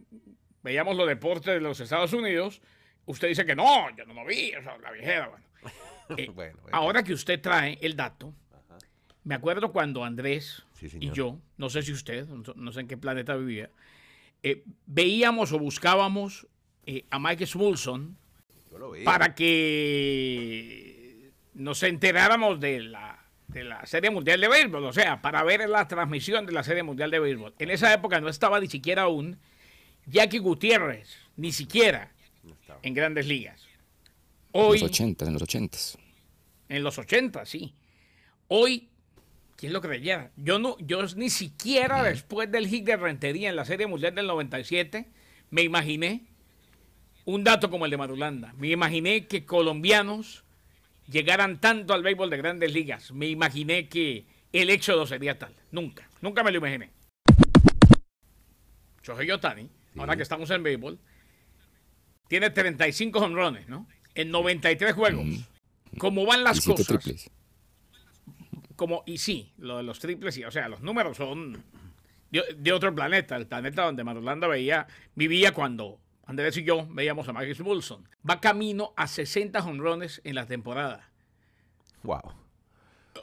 veíamos 0.63 0.95
los 0.95 1.07
deportes 1.07 1.54
de 1.54 1.60
los 1.60 1.80
Estados 1.80 2.13
Unidos, 2.13 2.62
usted 3.06 3.27
dice 3.27 3.45
que 3.45 3.56
no, 3.56 3.95
yo 3.95 4.06
no 4.06 4.13
lo 4.13 4.25
vi, 4.25 4.51
la 4.81 4.92
viejera. 4.92 5.30
Bueno. 5.30 5.44
Eh, 6.18 6.30
Bueno, 6.36 6.60
bueno. 6.62 6.77
Ahora 6.77 7.01
que 7.01 7.13
usted 7.13 7.39
trae 7.39 7.77
el 7.81 7.95
dato, 7.95 8.33
me 9.24 9.36
acuerdo 9.36 9.71
cuando 9.71 10.04
Andrés 10.04 10.65
Sí, 10.74 10.89
y 11.00 11.12
yo, 11.12 11.39
no 11.57 11.69
sé 11.69 11.81
si 11.81 11.94
usted, 11.94 12.27
no, 12.27 12.71
sé 12.74 12.81
en 12.81 12.89
qué 12.89 12.98
planeta 12.98 13.38
vivía, 13.38 13.69
eh, 14.44 14.65
veíamos 14.86 15.54
o 15.54 15.60
buscábamos 15.60 16.45
eh, 16.86 17.06
a 17.09 17.19
Mike 17.19 17.45
Smulson 17.45 18.18
para 19.06 19.33
que 19.33 21.31
nos 21.54 21.81
enteráramos 21.83 22.59
de 22.59 22.81
la, 22.81 23.25
de 23.48 23.63
la 23.63 23.86
Serie 23.86 24.09
Mundial 24.09 24.42
de 24.42 24.50
Béisbol, 24.50 24.83
o 24.83 24.92
sea, 24.94 25.21
para 25.21 25.42
ver 25.44 25.69
la 25.69 25.88
transmisión 25.88 26.45
de 26.45 26.51
la 26.51 26.63
Serie 26.63 26.83
Mundial 26.83 27.12
de 27.12 27.19
Béisbol. 27.19 27.54
En 27.59 27.69
esa 27.69 27.94
época 27.94 28.19
no 28.19 28.27
estaba 28.27 28.59
ni 28.59 28.68
siquiera 28.68 29.04
aún 29.04 29.39
Jackie 30.06 30.40
Gutiérrez, 30.40 31.10
ni 31.38 31.52
siquiera 31.52 32.12
en 32.82 32.94
grandes 32.94 33.26
ligas. 33.26 33.62
En 34.54 34.62
Hoy, 34.62 34.80
los 34.80 34.90
ochentas, 34.90 35.28
en 35.28 35.34
los 35.34 35.42
ochentas. 35.44 35.98
en 36.70 36.84
los 36.84 36.98
80, 36.98 37.46
sí. 37.46 37.74
Hoy, 38.48 38.90
¿quién 39.56 39.74
lo 39.74 39.82
creyera? 39.82 40.32
Yo 40.38 40.60
no, 40.60 40.78
yo 40.80 41.02
ni 41.16 41.30
siquiera 41.30 42.04
después 42.04 42.52
del 42.52 42.68
hit 42.68 42.86
de 42.86 42.98
Rentería 42.98 43.50
en 43.50 43.56
la 43.56 43.66
Serie 43.66 43.88
Mundial 43.88 44.14
del 44.16 44.28
97 44.28 45.08
me 45.50 45.62
imaginé 45.64 46.26
un 47.26 47.44
dato 47.44 47.70
como 47.70 47.86
el 47.86 47.92
de 47.92 47.98
Marulanda. 47.98 48.54
Me 48.58 48.70
imaginé 48.70 49.28
que 49.28 49.46
colombianos 49.46 50.44
llegaran 51.08 51.60
tanto 51.62 51.94
al 51.94 52.04
béisbol 52.04 52.30
de 52.30 52.38
grandes 52.38 52.74
ligas. 52.74 53.12
Me 53.12 53.28
imaginé 53.28 53.88
que 53.88 54.26
el 54.52 54.70
éxodo 54.70 55.08
sería 55.08 55.40
tal. 55.40 55.56
Nunca, 55.72 56.08
nunca 56.22 56.44
me 56.44 56.52
lo 56.52 56.58
imaginé. 56.58 56.92
Shohei 59.04 59.32
Otani, 59.32 59.70
ahora 59.98 60.16
que 60.16 60.24
estamos 60.24 60.50
en 60.51 60.63
béisbol, 60.63 61.00
tiene 62.28 62.50
35 62.50 63.19
honrones, 63.19 63.68
¿no? 63.68 63.88
En 64.16 64.31
93 64.31 64.94
juegos. 64.94 65.25
¿Cómo 65.98 66.25
van 66.25 66.44
las 66.44 66.62
cosas? 66.66 66.88
triples. 66.88 67.30
como 68.75 69.04
y 69.06 69.18
sí, 69.19 69.54
lo 69.57 69.78
de 69.78 69.84
los 69.84 70.00
triples, 70.00 70.34
sí, 70.36 70.44
o 70.44 70.51
sea, 70.51 70.68
los 70.68 70.81
números 70.81 71.18
son 71.18 71.63
de, 72.31 72.44
de 72.57 72.74
otro 72.74 72.94
planeta, 72.94 73.36
el 73.36 73.45
planeta 73.48 73.84
donde 73.84 74.04
Marulanda 74.04 74.48
veía, 74.48 74.88
vivía 75.16 75.54
cuando 75.54 76.00
Andrés 76.25 76.57
y 76.57 76.63
yo 76.63 76.88
veíamos 76.90 77.28
a 77.28 77.34
Marcus 77.34 77.60
Wilson. 77.60 78.07
Va 78.28 78.40
camino 78.42 78.94
a 78.98 79.07
60 79.07 79.63
honrones 79.63 80.22
en 80.24 80.36
la 80.36 80.45
temporada, 80.48 81.10
Wow. 82.04 82.22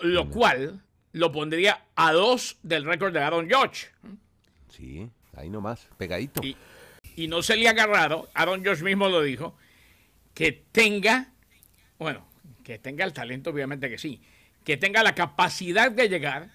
lo 0.02 0.31
cual 0.31 0.82
lo 1.12 1.32
pondría 1.32 1.86
a 1.96 2.12
dos 2.12 2.58
del 2.62 2.84
récord 2.84 3.12
de 3.12 3.20
Aaron 3.20 3.48
Judge. 3.50 3.89
Sí, 4.69 5.10
ahí 5.41 5.51
nomás, 5.51 5.89
pegadito. 5.99 6.41
Y, 6.44 6.56
y 7.17 7.29
no 7.29 7.43
se 7.43 7.56
le 7.56 7.69
ha 7.69 7.73
agarrado, 7.73 8.29
Aaron 8.35 8.65
Judge 8.65 8.82
mismo 8.82 9.09
lo 9.09 9.23
dijo, 9.23 9.55
que 10.35 10.53
tenga, 10.73 11.32
bueno, 11.99 12.27
que 12.65 12.79
tenga 12.79 13.05
el 13.05 13.13
talento, 13.13 13.51
obviamente 13.51 13.89
que 13.91 13.99
sí, 13.99 14.20
que 14.65 14.77
tenga 14.77 15.03
la 15.03 15.15
capacidad 15.15 15.91
de 15.91 16.09
llegar 16.09 16.51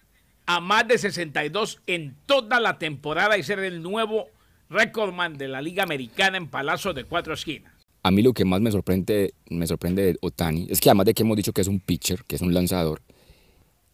a 0.46 0.60
más 0.60 0.88
de 0.88 0.98
62 0.98 1.82
en 1.88 2.16
toda 2.26 2.60
la 2.60 2.78
temporada 2.78 3.38
y 3.38 3.44
ser 3.44 3.60
el 3.60 3.82
nuevo 3.82 4.28
recordman 4.70 5.38
de 5.38 5.48
la 5.48 5.62
Liga 5.62 5.84
Americana 5.84 6.38
en 6.38 6.48
palazos 6.48 6.96
de 6.96 7.04
cuatro 7.04 7.34
esquinas. 7.34 7.74
A 8.04 8.12
mí 8.12 8.22
lo 8.22 8.34
que 8.34 8.46
más 8.46 8.62
me 8.62 8.72
sorprende, 8.72 9.34
me 9.50 9.66
sorprende 9.66 10.04
de 10.04 10.18
Otani 10.22 10.68
es 10.70 10.80
que 10.80 10.90
además 10.90 11.08
de 11.08 11.14
que 11.14 11.24
hemos 11.24 11.38
dicho 11.38 11.54
que 11.54 11.62
es 11.62 11.68
un 11.68 11.80
pitcher, 11.80 12.24
que 12.26 12.36
es 12.36 12.42
un 12.42 12.54
lanzador, 12.54 13.02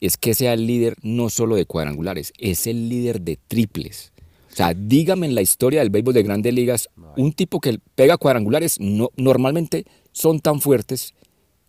es 0.02 0.18
que 0.18 0.34
sea 0.34 0.54
el 0.54 0.68
líder 0.68 0.96
no 1.02 1.30
solo 1.30 1.56
de 1.56 1.66
cuadrangulares, 1.66 2.34
es 2.38 2.68
el 2.68 2.90
líder 2.90 3.22
de 3.22 3.38
triples. 3.38 4.11
O 4.52 4.56
sea, 4.56 4.74
dígame 4.76 5.28
en 5.28 5.36
la 5.36 5.42
historia 5.42 5.80
del 5.80 5.90
béisbol 5.90 6.14
de 6.14 6.24
grandes 6.24 6.54
ligas, 6.54 6.90
un 7.16 7.32
tipo 7.34 7.60
que 7.60 7.80
pega 7.96 8.18
cuadrangulares 8.18 8.80
no, 8.80 9.10
normalmente 9.16 9.86
son 10.12 10.40
tan 10.42 10.60
fuertes 10.60 11.14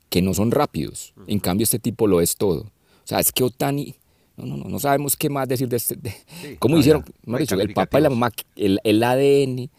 que 0.08 0.20
no 0.20 0.34
son 0.34 0.50
rápidos. 0.50 1.14
En 1.26 1.38
cambio, 1.38 1.64
este 1.64 1.78
tipo 1.78 2.06
lo 2.06 2.20
es 2.20 2.36
todo. 2.36 2.62
O 2.62 3.06
sea, 3.06 3.20
es 3.20 3.32
que 3.32 3.44
Otani, 3.44 3.94
no, 4.36 4.46
no, 4.46 4.56
no, 4.56 4.64
no 4.68 4.78
sabemos 4.80 5.16
qué 5.16 5.30
más 5.30 5.46
decir 5.48 5.68
de 5.68 5.76
este. 5.76 5.96
de- 5.96 6.10
Sí, 6.42 6.56
¿Cómo 6.58 6.74
no, 6.74 6.80
hicieron? 6.80 7.04
no 7.24 7.38
dicho, 7.38 7.54
el 7.60 7.72
papá 7.72 7.98
y 7.98 8.02
la 8.02 8.10
mamá, 8.10 8.30
el, 8.56 8.78
el 8.84 9.02
ADN. 9.02 9.70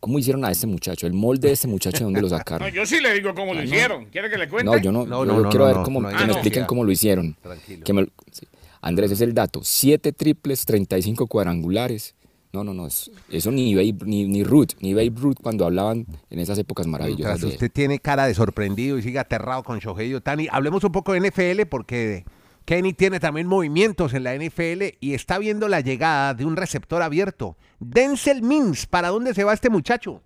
¿Cómo 0.00 0.18
hicieron 0.18 0.44
a 0.44 0.50
este 0.50 0.66
muchacho? 0.66 1.06
El 1.06 1.14
molde 1.14 1.48
de 1.48 1.54
este 1.54 1.66
muchacho, 1.66 1.98
¿de 1.98 2.04
dónde 2.04 2.20
lo 2.20 2.28
No, 2.30 2.36
sacaron? 2.36 2.70
yo 2.72 2.84
sí 2.84 3.00
le 3.00 3.14
digo 3.14 3.34
cómo 3.34 3.54
lo 3.54 3.62
hicieron. 3.62 4.04
¿Quiere 4.06 4.28
que 4.28 4.36
le 4.36 4.48
cuente? 4.48 4.70
No, 4.70 4.76
yo 4.78 4.92
no, 4.92 5.06
No, 5.06 5.24
yo 5.24 5.32
no, 5.32 5.40
no, 5.40 5.48
quiero 5.48 5.66
no, 5.68 5.74
ver 5.74 5.82
cómo, 5.84 6.00
que 6.06 6.14
me 6.14 6.32
expliquen 6.32 6.64
cómo 6.66 6.84
lo 6.84 6.92
hicieron. 6.92 7.36
Tranquilo. 7.42 7.84
Que 7.84 7.92
me 7.94 8.06
sí. 8.30 8.46
Andrés, 8.82 9.10
es 9.12 9.20
el 9.22 9.32
dato. 9.32 9.60
Siete 9.64 10.12
triples, 10.12 10.64
35 10.66 11.26
cuadrangulares. 11.26 12.14
No, 12.52 12.64
no, 12.64 12.72
no. 12.72 12.86
es- 12.86 13.10
Eso 13.30 13.50
ni 13.50 13.74
Babe, 13.74 13.94
ni, 14.06 14.26
ni 14.26 14.42
Ruth, 14.42 14.70
ni 14.80 14.94
Babe 14.94 15.12
Ruth 15.14 15.36
cuando 15.42 15.66
hablaban 15.66 16.06
en 16.30 16.38
esas 16.38 16.58
épocas 16.58 16.86
maravillosas. 16.86 17.18
Mientras 17.26 17.40
de 17.42 17.46
él. 17.48 17.52
usted 17.54 17.70
tiene 17.72 17.98
cara 17.98 18.26
de 18.26 18.34
sorprendido 18.34 18.98
y 18.98 19.02
sigue 19.02 19.18
aterrado 19.18 19.62
con 19.62 19.78
Shohei 19.78 20.14
Otani, 20.14 20.48
hablemos 20.50 20.82
un 20.84 20.92
poco 20.92 21.12
de 21.12 21.20
NFL 21.20 21.66
porque 21.68 22.24
Kenny 22.64 22.92
tiene 22.94 23.20
también 23.20 23.46
movimientos 23.46 24.14
en 24.14 24.24
la 24.24 24.34
NFL 24.34 24.96
y 25.00 25.14
está 25.14 25.38
viendo 25.38 25.68
la 25.68 25.80
llegada 25.80 26.34
de 26.34 26.44
un 26.46 26.56
receptor 26.56 27.02
abierto. 27.02 27.56
Denzel 27.80 28.42
Mims, 28.42 28.86
¿para 28.86 29.08
dónde 29.08 29.34
se 29.34 29.44
va 29.44 29.52
este 29.52 29.70
muchacho? 29.70 30.22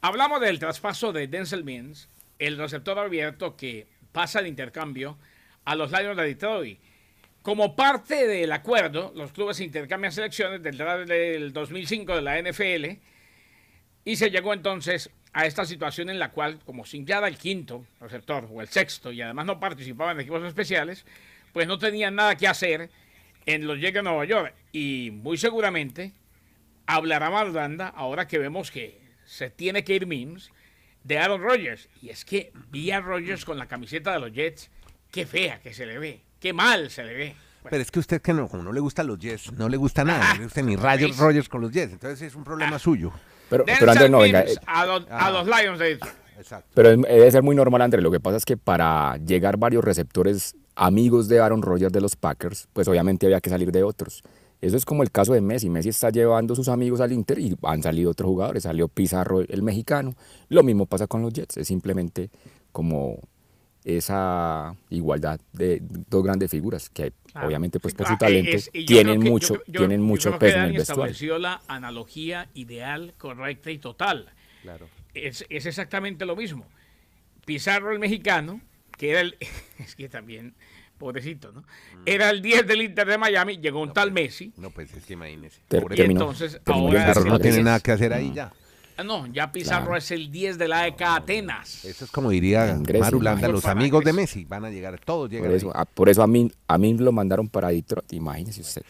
Hablamos 0.00 0.40
del 0.40 0.58
traspaso 0.58 1.12
de 1.12 1.26
Denzel 1.28 1.64
Mims, 1.64 2.08
el 2.38 2.56
receptor 2.58 2.98
abierto 2.98 3.56
que 3.56 3.86
pasa 4.12 4.40
el 4.40 4.46
intercambio 4.46 5.16
a 5.64 5.74
los 5.74 5.90
Lions 5.90 6.16
de 6.16 6.22
Detroit. 6.24 6.78
Como 7.46 7.76
parte 7.76 8.26
del 8.26 8.50
acuerdo, 8.50 9.12
los 9.14 9.30
clubes 9.30 9.60
intercambian 9.60 10.10
selecciones 10.10 10.60
del 10.64 10.76
draft 10.76 11.08
del 11.08 11.52
2005 11.52 12.16
de 12.16 12.20
la 12.20 12.42
NFL 12.42 12.98
y 14.04 14.16
se 14.16 14.32
llegó 14.32 14.52
entonces 14.52 15.10
a 15.32 15.46
esta 15.46 15.64
situación 15.64 16.10
en 16.10 16.18
la 16.18 16.32
cual, 16.32 16.58
como 16.66 16.84
sin 16.84 17.06
ya 17.06 17.18
era 17.18 17.28
el 17.28 17.38
quinto 17.38 17.86
receptor 18.00 18.48
o 18.50 18.60
el 18.62 18.66
sexto 18.66 19.12
y 19.12 19.22
además 19.22 19.46
no 19.46 19.60
participaba 19.60 20.10
en 20.10 20.18
equipos 20.18 20.42
especiales, 20.42 21.06
pues 21.52 21.68
no 21.68 21.78
tenían 21.78 22.16
nada 22.16 22.34
que 22.34 22.48
hacer 22.48 22.90
en 23.44 23.68
los 23.68 23.78
Jets 23.78 23.94
de 23.94 24.02
Nueva 24.02 24.24
York. 24.24 24.52
Y 24.72 25.12
muy 25.12 25.36
seguramente 25.36 26.14
hablará 26.84 27.30
Marulanda 27.30 27.86
ahora 27.86 28.26
que 28.26 28.40
vemos 28.40 28.72
que 28.72 28.98
se 29.24 29.50
tiene 29.50 29.84
que 29.84 29.94
ir 29.94 30.08
Mims 30.08 30.50
de 31.04 31.18
Aaron 31.18 31.40
Rodgers. 31.40 31.88
Y 32.02 32.08
es 32.08 32.24
que 32.24 32.50
vi 32.72 32.90
a 32.90 33.00
Rodgers 33.00 33.44
con 33.44 33.56
la 33.56 33.68
camiseta 33.68 34.14
de 34.14 34.18
los 34.18 34.32
Jets, 34.32 34.68
qué 35.12 35.26
fea 35.26 35.60
que 35.60 35.72
se 35.72 35.86
le 35.86 36.00
ve, 36.00 36.25
qué 36.40 36.52
mal 36.52 36.90
se 36.90 37.04
le 37.04 37.14
ve. 37.14 37.36
Pero 37.68 37.82
es 37.82 37.90
que 37.90 37.98
usted 37.98 38.22
que 38.22 38.32
no, 38.32 38.48
como 38.48 38.62
no 38.62 38.72
le 38.72 38.78
gustan 38.80 39.08
los 39.08 39.18
Jets, 39.18 39.52
no 39.52 39.68
le 39.68 39.76
gusta 39.76 40.04
nada, 40.04 40.34
no 40.34 40.38
le 40.38 40.44
gusta 40.44 40.62
ni 40.62 40.76
Rogers, 40.76 41.00
¿veis? 41.00 41.18
Rogers 41.18 41.48
con 41.48 41.60
los 41.62 41.72
Jets, 41.72 41.92
entonces 41.94 42.22
es 42.22 42.34
un 42.36 42.44
problema 42.44 42.78
suyo. 42.78 43.10
Pero, 43.50 43.64
Andrés, 43.88 44.10
no, 44.10 44.18
venga, 44.20 44.42
eh, 44.42 44.54
a, 44.66 44.86
los, 44.86 45.02
a 45.10 45.26
Ah. 45.26 45.30
los 45.30 45.46
Lions 45.46 45.78
de 45.78 45.88
Detroit. 45.90 46.14
Exacto. 46.38 46.68
pero 46.74 46.90
es- 46.90 47.00
debe 47.00 47.30
ser 47.30 47.42
muy 47.42 47.56
normal, 47.56 47.80
Andrés. 47.82 48.02
Lo 48.04 48.10
que 48.10 48.20
pasa 48.20 48.36
es 48.36 48.44
que 48.44 48.56
para 48.56 49.16
llegar 49.16 49.56
varios 49.56 49.82
receptores 49.84 50.54
amigos 50.74 51.28
de 51.28 51.40
Aaron 51.40 51.62
Rodgers 51.62 51.92
de 51.92 52.00
los 52.02 52.14
Packers, 52.14 52.68
pues 52.72 52.86
obviamente 52.88 53.24
había 53.26 53.40
que 53.40 53.48
salir 53.50 53.72
de 53.72 53.82
otros. 53.82 54.22
Eso 54.60 54.76
es 54.76 54.84
como 54.84 55.02
el 55.02 55.10
caso 55.10 55.32
de 55.32 55.40
Messi. 55.40 55.68
Messi 55.70 55.88
está 55.88 56.10
llevando 56.10 56.54
sus 56.54 56.68
amigos 56.68 57.00
al 57.00 57.12
Inter 57.12 57.38
y 57.38 57.56
han 57.62 57.82
salido 57.82 58.10
otros 58.10 58.28
jugadores. 58.28 58.62
Salió 58.64 58.86
Pizarro, 58.88 59.40
el 59.40 59.62
mexicano. 59.62 60.14
Lo 60.48 60.62
mismo 60.62 60.86
pasa 60.86 61.06
con 61.06 61.22
los 61.22 61.32
Jets. 61.32 61.56
Es 61.56 61.68
simplemente 61.68 62.30
como 62.72 63.18
esa 63.86 64.74
igualdad 64.90 65.40
de 65.52 65.80
dos 65.80 66.24
grandes 66.24 66.50
figuras 66.50 66.90
que 66.90 67.12
Claro. 67.30 67.46
obviamente 67.46 67.78
pues 67.78 67.94
por 67.94 68.06
Ah, 68.06 68.10
su 68.10 68.16
talento 68.18 68.50
es- 68.50 68.70
tienen 68.72 69.22
que- 69.22 69.30
mucho, 69.30 69.54
yo- 69.54 69.62
yo- 69.68 69.78
tienen 69.80 70.00
yo 70.00 70.06
mucho 70.06 70.28
creo 70.30 70.38
que 70.40 70.46
peso 70.46 70.58
en 70.58 70.64
el 70.74 70.76
estableció 70.80 71.38
la 71.38 71.60
analogía 71.68 72.48
ideal, 72.54 73.14
correcta 73.16 73.70
y 73.70 73.78
total. 73.78 74.28
Claro. 74.62 74.88
Es, 75.14 75.44
es 75.48 75.66
exactamente 75.66 76.26
lo 76.26 76.34
mismo. 76.34 76.66
Pizarro, 77.44 77.92
el 77.92 77.98
mexicano, 78.00 78.60
que 78.98 79.10
era 79.10 79.20
el. 79.20 79.36
Es 79.78 79.94
que 79.94 80.08
también, 80.08 80.54
pobrecito, 80.98 81.52
¿no? 81.52 81.62
Era 82.06 82.30
el 82.30 82.42
10 82.42 82.66
del 82.66 82.82
Inter 82.82 83.06
de 83.06 83.18
Miami, 83.18 83.58
llegó 83.58 83.80
un 83.82 83.92
tal 83.92 84.10
Messi. 84.10 84.52
No, 84.56 84.70
pues 84.70 84.92
es 84.94 85.04
que 85.04 85.12
imagínese. 85.12 85.60
Ter- 85.68 85.84
terminó- 85.84 86.22
entonces 86.22 86.60
terminó 86.64 86.88
ahora 86.88 87.06
Pizarro 87.08 87.30
no 87.30 87.38
tiene 87.38 87.62
nada 87.62 87.78
que 87.80 87.92
hacer 87.92 88.12
ahí 88.12 88.32
ya. 88.34 88.52
Ah, 88.98 89.04
no, 89.04 89.26
ya 89.26 89.52
Pizarro 89.52 89.84
Claro. 89.86 89.96
es 89.98 90.10
el 90.10 90.30
10 90.30 90.56
de 90.58 90.68
la 90.68 90.86
ECA 90.86 91.16
Atenas. 91.16 91.84
Eso 91.84 92.06
es 92.06 92.10
como 92.10 92.30
diría 92.30 92.78
Marulanda, 92.98 93.46
los 93.48 93.66
amigos 93.66 94.02
de. 94.04 94.12
Messi 94.14 94.44
van 94.46 94.64
a 94.64 94.70
llegar, 94.70 94.98
todos 95.04 95.28
llegan 95.30 95.48
Por 95.48 95.54
eso, 95.56 95.66
ahí. 95.68 95.82
a, 95.82 95.84
por 95.84 96.08
eso 96.08 96.22
a 96.22 96.26
mí, 96.26 96.50
a 96.66 96.78
mí 96.78 96.96
lo 96.96 97.12
mandaron 97.12 97.48
para 97.48 97.68
Detroit, 97.68 98.10
imagínese 98.14 98.62
usted. 98.62 98.82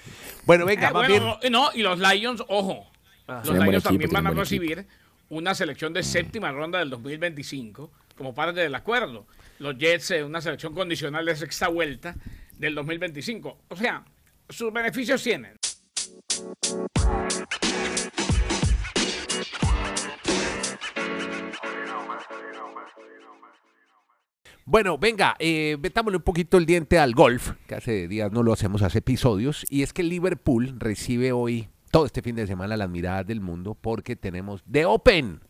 Bueno, 0.44 0.64
venga, 0.64 0.88
Eh, 0.88 0.92
más 0.92 1.08
bueno, 1.08 1.38
bien. 1.40 1.52
no, 1.52 1.70
y 1.75 1.82
los 1.82 1.98
Lions, 1.98 2.42
ojo, 2.48 2.86
los 3.26 3.42
Tienen 3.42 3.58
buen 3.58 3.70
Lions 3.70 3.84
equipo, 3.86 3.88
también 3.88 4.10
van 4.12 4.26
a 4.26 4.28
equipo. 4.30 4.40
recibir 4.42 4.86
una 5.30 5.54
selección 5.56 5.92
de 5.92 6.04
séptima 6.04 6.52
ronda 6.52 6.78
del 6.78 6.90
2025 6.90 7.90
como 8.16 8.32
parte 8.32 8.60
del 8.60 8.75
acuerdo. 8.76 9.26
Los 9.58 9.76
Jets, 9.76 10.12
eh, 10.12 10.22
una 10.22 10.40
selección 10.40 10.72
condicional 10.72 11.26
de 11.26 11.34
sexta 11.34 11.66
vuelta 11.66 12.14
del 12.58 12.76
2025. 12.76 13.58
O 13.68 13.76
sea, 13.76 14.04
sus 14.48 14.72
beneficios 14.72 15.20
tienen. 15.22 15.56
Bueno, 24.68 24.99
venga, 24.99 25.37
eh, 25.38 25.76
metámosle 25.80 26.16
un 26.16 26.25
poquito 26.25 26.56
el 26.58 26.66
diente 26.66 26.99
al 26.99 27.14
golf, 27.14 27.52
que 27.68 27.76
hace 27.76 28.08
días 28.08 28.32
no 28.32 28.42
lo 28.42 28.52
hacemos, 28.52 28.82
hace 28.82 28.99
episodios, 28.99 29.64
y 29.70 29.82
es 29.82 29.92
que 29.92 30.02
Liverpool 30.02 30.75
recibe 30.80 31.30
hoy, 31.30 31.68
todo 31.92 32.04
este 32.04 32.20
fin 32.20 32.35
de 32.35 32.49
semana, 32.49 32.76
las 32.76 32.90
miradas 32.90 33.25
del 33.26 33.40
mundo, 33.40 33.76
porque 33.80 34.16
tenemos 34.16 34.64
The 34.70 34.85
Open. 34.87 35.40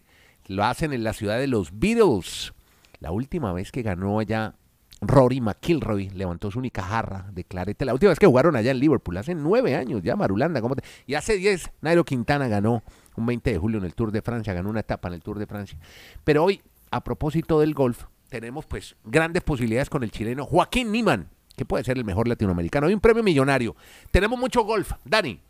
Lo 0.48 0.64
hacen 0.64 0.92
en 0.92 1.02
la 1.02 1.14
ciudad 1.14 1.38
de 1.38 1.46
los 1.46 1.70
Beatles. 1.78 2.52
La 3.00 3.10
última 3.10 3.54
vez 3.54 3.72
que 3.72 3.80
ganó 3.82 4.18
allá 4.18 4.54
Rory 5.00 5.40
McIlroy 5.40 6.10
levantó 6.10 6.50
su 6.50 6.58
única 6.58 6.82
jarra 6.82 7.30
de 7.32 7.42
clarete. 7.44 7.84
La 7.86 7.94
última 7.94 8.10
vez 8.10 8.18
que 8.18 8.26
jugaron 8.26 8.54
allá 8.54 8.70
en 8.70 8.78
Liverpool, 8.78 9.16
hace 9.16 9.34
nueve 9.34 9.74
años 9.76 10.02
ya, 10.02 10.14
Marulanda. 10.14 10.60
¿cómo 10.60 10.76
te- 10.76 10.84
Y 11.06 11.14
hace 11.14 11.36
diez, 11.38 11.70
Nairo 11.80 12.04
Quintana 12.04 12.48
ganó 12.48 12.82
un 13.16 13.24
20 13.26 13.50
de 13.50 13.58
julio 13.58 13.78
en 13.78 13.86
el 13.86 13.94
Tour 13.94 14.12
de 14.12 14.20
Francia, 14.22 14.52
ganó 14.52 14.68
una 14.70 14.80
etapa 14.80 15.08
en 15.08 15.14
el 15.14 15.22
Tour 15.22 15.38
de 15.38 15.46
Francia. 15.46 15.78
Pero 16.22 16.44
hoy, 16.44 16.60
a 16.90 17.02
propósito 17.02 17.58
del 17.60 17.74
golf, 17.74 18.04
tenemos 18.40 18.66
pues 18.66 18.94
grandes 19.04 19.42
posibilidades 19.42 19.88
con 19.90 20.02
el 20.02 20.10
chileno 20.10 20.44
Joaquín 20.46 20.90
Niman, 20.92 21.28
que 21.56 21.64
puede 21.64 21.84
ser 21.84 21.96
el 21.98 22.04
mejor 22.04 22.28
latinoamericano. 22.28 22.86
Hay 22.86 22.94
un 22.94 23.00
premio 23.00 23.22
millonario. 23.22 23.74
Tenemos 24.10 24.38
mucho 24.38 24.62
golf. 24.64 24.92
Dani. 25.04 25.40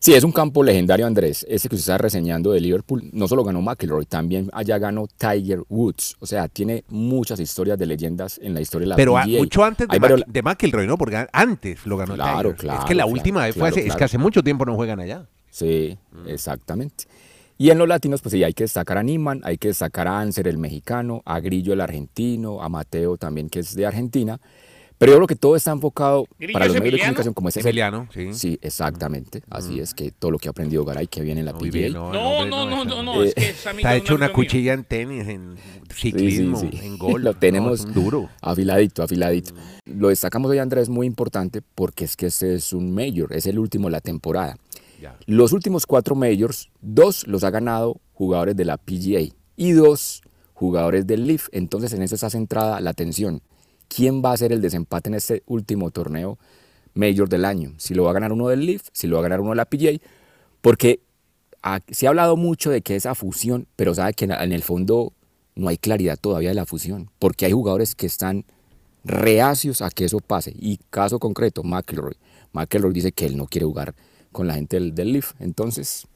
Sí, 0.00 0.12
es 0.12 0.22
un 0.22 0.32
campo 0.32 0.62
legendario, 0.62 1.06
Andrés. 1.06 1.46
Ese 1.48 1.66
que 1.70 1.76
usted 1.76 1.92
está 1.94 1.96
reseñando 1.96 2.52
de 2.52 2.60
Liverpool, 2.60 3.08
no 3.14 3.26
solo 3.26 3.42
ganó 3.42 3.62
McIlroy, 3.62 4.04
también 4.04 4.50
allá 4.52 4.76
ganó 4.76 5.06
Tiger 5.16 5.62
Woods. 5.70 6.16
O 6.20 6.26
sea, 6.26 6.46
tiene 6.48 6.84
muchas 6.88 7.40
historias 7.40 7.78
de 7.78 7.86
leyendas 7.86 8.38
en 8.42 8.52
la 8.52 8.60
historia 8.60 8.84
de 8.84 8.88
la 8.90 8.96
Pero 8.96 9.16
a- 9.16 9.24
mucho 9.26 9.64
antes 9.64 9.88
de, 9.88 9.98
varios- 9.98 10.22
de 10.26 10.42
McIlroy, 10.42 10.86
¿no? 10.86 10.98
Porque 10.98 11.26
antes 11.32 11.86
lo 11.86 11.96
ganó 11.96 12.14
Claro, 12.16 12.50
Tiger. 12.50 12.56
claro, 12.56 12.80
Es 12.80 12.84
que 12.84 12.94
la 12.94 13.04
claro, 13.04 13.12
última 13.14 13.44
vez 13.44 13.54
fue 13.56 13.68
hace, 13.68 13.86
es 13.86 13.96
que 13.96 14.04
hace 14.04 14.18
mucho 14.18 14.42
tiempo 14.42 14.66
no 14.66 14.74
juegan 14.74 15.00
allá. 15.00 15.26
Sí, 15.48 15.96
exactamente. 16.26 17.04
Y 17.56 17.70
en 17.70 17.78
los 17.78 17.86
latinos, 17.88 18.20
pues 18.20 18.32
sí, 18.32 18.42
hay 18.42 18.52
que 18.52 18.64
destacar 18.64 18.98
a 18.98 19.02
Niman, 19.02 19.40
hay 19.44 19.58
que 19.58 19.68
destacar 19.68 20.08
a 20.08 20.20
Anser, 20.20 20.48
el 20.48 20.58
mexicano, 20.58 21.22
a 21.24 21.38
Grillo, 21.40 21.72
el 21.72 21.80
argentino, 21.80 22.62
a 22.62 22.68
Mateo 22.68 23.16
también, 23.16 23.48
que 23.48 23.60
es 23.60 23.74
de 23.76 23.86
Argentina. 23.86 24.40
Pero 24.96 25.12
yo 25.12 25.18
creo 25.18 25.26
que 25.26 25.36
todo 25.36 25.56
está 25.56 25.72
enfocado 25.72 26.26
¿Grillo 26.38 26.52
para 26.52 26.66
es 26.66 26.72
los 26.72 26.80
medios 26.80 26.92
de 26.92 26.98
comunicación 27.00 27.34
como 27.34 27.48
ese. 27.48 27.60
Emiliano, 27.60 28.08
sí. 28.12 28.32
Sí, 28.32 28.58
exactamente. 28.62 29.42
Así 29.50 29.80
es 29.80 29.92
que 29.92 30.12
todo 30.12 30.30
lo 30.30 30.38
que 30.38 30.48
ha 30.48 30.52
aprendido 30.52 30.84
Garay, 30.84 31.08
que 31.08 31.20
viene 31.20 31.40
en 31.40 31.46
la 31.46 31.52
bien, 31.52 31.92
No, 31.92 32.08
hombre, 32.08 32.50
no, 32.50 32.84
no, 32.84 33.02
no, 33.02 33.22
Eh, 33.22 33.28
es 33.28 33.34
que 33.34 33.50
es 33.50 33.66
amigo 33.66 33.88
Está 33.88 33.96
hecho 33.96 34.14
una 34.14 34.32
cuchilla 34.32 34.72
en 34.72 34.84
tenis, 34.84 35.26
en 35.26 35.56
ciclismo, 35.92 36.58
Sí, 36.58 36.68
sí, 36.70 36.78
sí. 36.78 36.86
en 36.86 36.98
golf. 36.98 37.24
Lo 37.24 37.34
tenemos 37.34 37.80
es 37.80 37.94
duro. 37.94 38.30
afiladito, 38.40 39.02
afiladito. 39.02 39.52
Lo 39.84 40.08
destacamos 40.08 40.50
hoy, 40.50 40.58
Andrés, 40.58 40.88
muy 40.88 41.06
importante 41.06 41.60
porque 41.74 42.04
es 42.04 42.16
que 42.16 42.26
este 42.26 42.54
es 42.54 42.72
un 42.72 42.94
mayor, 42.94 43.32
es 43.32 43.46
el 43.46 43.58
último 43.58 43.88
de 43.88 43.92
la 43.92 44.00
temporada. 44.00 44.56
Los 45.26 45.52
últimos 45.52 45.86
cuatro 45.86 46.14
majors, 46.14 46.70
dos 46.80 47.26
los 47.26 47.44
ha 47.44 47.50
ganado 47.50 48.00
jugadores 48.12 48.56
de 48.56 48.64
la 48.64 48.76
PGA 48.76 49.34
y 49.56 49.72
dos 49.72 50.22
jugadores 50.54 51.06
del 51.06 51.26
Leaf. 51.26 51.48
Entonces 51.52 51.92
en 51.92 52.02
eso 52.02 52.14
está 52.14 52.30
centrada 52.30 52.80
la 52.80 52.90
atención. 52.90 53.42
¿Quién 53.88 54.22
va 54.24 54.30
a 54.30 54.34
hacer 54.34 54.52
el 54.52 54.60
desempate 54.60 55.08
en 55.08 55.14
este 55.14 55.42
último 55.46 55.90
torneo 55.90 56.38
major 56.94 57.28
del 57.28 57.44
año? 57.44 57.74
Si 57.76 57.94
lo 57.94 58.04
va 58.04 58.10
a 58.10 58.14
ganar 58.14 58.32
uno 58.32 58.48
del 58.48 58.66
Leaf, 58.66 58.82
si 58.92 59.06
lo 59.06 59.16
va 59.16 59.20
a 59.20 59.24
ganar 59.24 59.40
uno 59.40 59.50
de 59.50 59.56
la 59.56 59.66
PGA. 59.66 60.00
Porque 60.60 61.00
se 61.90 62.06
ha 62.06 62.08
hablado 62.10 62.36
mucho 62.36 62.70
de 62.70 62.80
que 62.82 62.96
esa 62.96 63.14
fusión, 63.14 63.66
pero 63.76 63.94
sabe 63.94 64.14
que 64.14 64.24
en, 64.24 64.32
en 64.32 64.52
el 64.52 64.62
fondo 64.62 65.12
no 65.54 65.68
hay 65.68 65.76
claridad 65.76 66.18
todavía 66.18 66.48
de 66.48 66.54
la 66.54 66.66
fusión. 66.66 67.10
Porque 67.18 67.46
hay 67.46 67.52
jugadores 67.52 67.94
que 67.94 68.06
están 68.06 68.44
reacios 69.04 69.82
a 69.82 69.90
que 69.90 70.06
eso 70.06 70.20
pase. 70.20 70.54
Y 70.58 70.78
caso 70.90 71.18
concreto, 71.18 71.62
McElroy. 71.62 72.16
McElroy 72.52 72.92
dice 72.92 73.12
que 73.12 73.26
él 73.26 73.36
no 73.36 73.46
quiere 73.46 73.66
jugar 73.66 73.94
con 74.34 74.46
la 74.46 74.54
gente 74.54 74.76
del, 74.76 74.94
del 74.94 75.14
Leaf. 75.14 75.32
Entonces, 75.40 76.06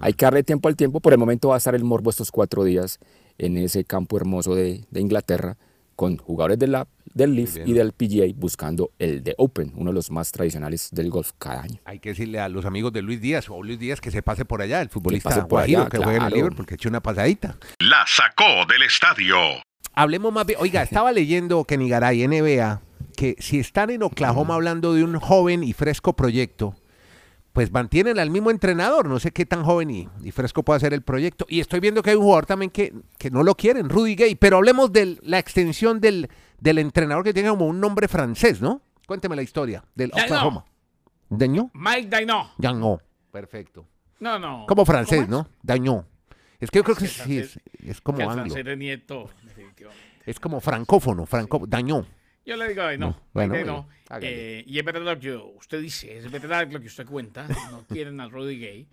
hay 0.00 0.14
que 0.14 0.24
darle 0.24 0.42
tiempo 0.42 0.68
al 0.68 0.76
tiempo. 0.76 1.00
Por 1.00 1.12
el 1.12 1.18
momento 1.18 1.48
va 1.48 1.56
a 1.56 1.58
estar 1.58 1.74
el 1.74 1.84
morbo 1.84 2.08
estos 2.08 2.30
cuatro 2.30 2.64
días 2.64 2.98
en 3.36 3.58
ese 3.58 3.84
campo 3.84 4.16
hermoso 4.16 4.54
de, 4.54 4.84
de 4.90 5.00
Inglaterra 5.00 5.58
con 5.96 6.16
jugadores 6.16 6.58
de 6.58 6.66
la, 6.66 6.88
del 7.12 7.34
Leaf 7.34 7.56
y 7.64 7.72
del 7.72 7.92
PGA 7.92 8.26
buscando 8.34 8.90
el 8.98 9.22
de 9.22 9.34
Open, 9.38 9.72
uno 9.76 9.90
de 9.90 9.94
los 9.94 10.10
más 10.10 10.32
tradicionales 10.32 10.88
del 10.92 11.10
golf 11.10 11.32
cada 11.38 11.62
año. 11.62 11.80
Hay 11.84 11.98
que 11.98 12.10
decirle 12.10 12.40
a 12.40 12.48
los 12.48 12.64
amigos 12.64 12.92
de 12.92 13.02
Luis 13.02 13.20
Díaz 13.20 13.48
o 13.48 13.62
Luis 13.62 13.78
Díaz 13.78 14.00
que 14.00 14.10
se 14.10 14.22
pase 14.22 14.44
por 14.44 14.62
allá, 14.62 14.80
el 14.80 14.88
futbolista 14.88 15.28
pase 15.28 15.40
por 15.42 15.50
guajiro 15.50 15.82
allá, 15.82 15.90
que 15.90 15.98
juega 15.98 16.10
en 16.12 16.16
el 16.16 16.28
claro. 16.28 16.36
Liverpool, 16.36 16.66
que 16.66 16.74
eche 16.74 16.88
una 16.88 17.00
pasadita. 17.00 17.56
La 17.78 18.04
sacó 18.06 18.66
del 18.68 18.82
estadio. 18.82 19.36
Hablemos 19.92 20.32
más 20.32 20.46
bien. 20.46 20.58
Oiga, 20.60 20.82
estaba 20.82 21.12
leyendo 21.12 21.64
Kenny 21.64 21.88
Garay, 21.88 22.26
NBA, 22.26 22.82
que 23.16 23.36
si 23.38 23.60
están 23.60 23.90
en 23.90 24.02
Oklahoma 24.02 24.54
hablando 24.54 24.94
de 24.94 25.04
un 25.04 25.20
joven 25.20 25.62
y 25.62 25.72
fresco 25.72 26.14
proyecto, 26.14 26.74
pues 27.54 27.70
mantienen 27.70 28.18
al 28.18 28.30
mismo 28.30 28.50
entrenador. 28.50 29.08
No 29.08 29.18
sé 29.20 29.30
qué 29.30 29.46
tan 29.46 29.62
joven 29.62 29.88
y, 29.90 30.08
y 30.22 30.32
fresco 30.32 30.62
puede 30.64 30.80
ser 30.80 30.92
el 30.92 31.02
proyecto. 31.02 31.46
Y 31.48 31.60
estoy 31.60 31.78
viendo 31.80 32.02
que 32.02 32.10
hay 32.10 32.16
un 32.16 32.22
jugador 32.24 32.44
también 32.46 32.70
que, 32.70 32.92
que 33.16 33.30
no 33.30 33.42
lo 33.44 33.54
quieren, 33.54 33.88
Rudy 33.88 34.16
Gay. 34.16 34.34
Pero 34.34 34.56
hablemos 34.58 34.92
de 34.92 35.18
la 35.22 35.38
extensión 35.38 36.00
del, 36.00 36.28
del 36.58 36.78
entrenador 36.78 37.22
que 37.24 37.32
tiene 37.32 37.48
como 37.48 37.66
un 37.66 37.80
nombre 37.80 38.08
francés, 38.08 38.60
¿no? 38.60 38.82
Cuénteme 39.06 39.36
la 39.36 39.42
historia 39.42 39.84
del. 39.94 40.10
Oklahoma. 40.12 40.64
¿Dañó? 41.30 41.70
Mike 41.74 42.08
Daino. 42.08 42.50
Dañó. 42.58 42.98
Perfecto. 43.30 43.86
No, 44.18 44.38
no. 44.38 44.66
Como 44.66 44.84
francés, 44.84 45.24
¿Cómo 45.26 45.38
es? 45.40 45.44
¿no? 45.44 45.48
Dañó. 45.62 46.06
Es 46.58 46.70
que 46.70 46.78
yo 46.78 46.84
creo 46.84 46.96
que 46.96 47.06
sí, 47.06 47.38
es, 47.38 47.58
es 47.86 47.96
Que 47.98 48.02
como 48.02 48.18
el 48.18 48.24
anglo. 48.28 48.42
francés 48.44 48.64
de 48.64 48.76
Nieto, 48.76 49.30
definitivamente. 49.44 50.02
Es 50.26 50.40
como 50.40 50.60
francófono, 50.60 51.24
franco, 51.24 51.62
dañó. 51.68 52.04
Yo 52.46 52.56
le 52.56 52.68
digo, 52.68 52.82
ay, 52.82 52.98
no, 52.98 53.08
No, 53.08 53.20
bueno, 53.32 53.54
ay, 53.54 53.60
bueno, 53.64 53.72
no. 53.88 53.88
hágale. 54.08 54.58
Eh, 54.58 54.64
y 54.66 54.78
es 54.78 54.84
verdad 54.84 55.02
lo 55.02 55.18
que 55.18 55.34
usted 55.34 55.80
dice, 55.80 56.18
es 56.18 56.30
verdad 56.30 56.68
lo 56.70 56.80
que 56.80 56.86
usted 56.88 57.06
cuenta, 57.06 57.46
no 57.70 57.84
quieren 57.88 58.20
a 58.20 58.28
Rudy 58.28 58.58
Gay. 58.58 58.86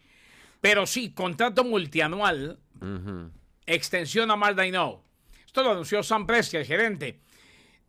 Pero 0.62 0.86
sí, 0.86 1.12
contrato 1.12 1.64
multianual, 1.64 2.60
extensión 3.66 4.32
a 4.32 4.36
Mark 4.36 4.56
Daino. 4.56 5.04
Esto 5.46 5.64
lo 5.64 5.72
anunció 5.72 6.02
Sam 6.04 6.26
Presti, 6.26 6.58
el 6.58 6.66
gerente. 6.66 7.20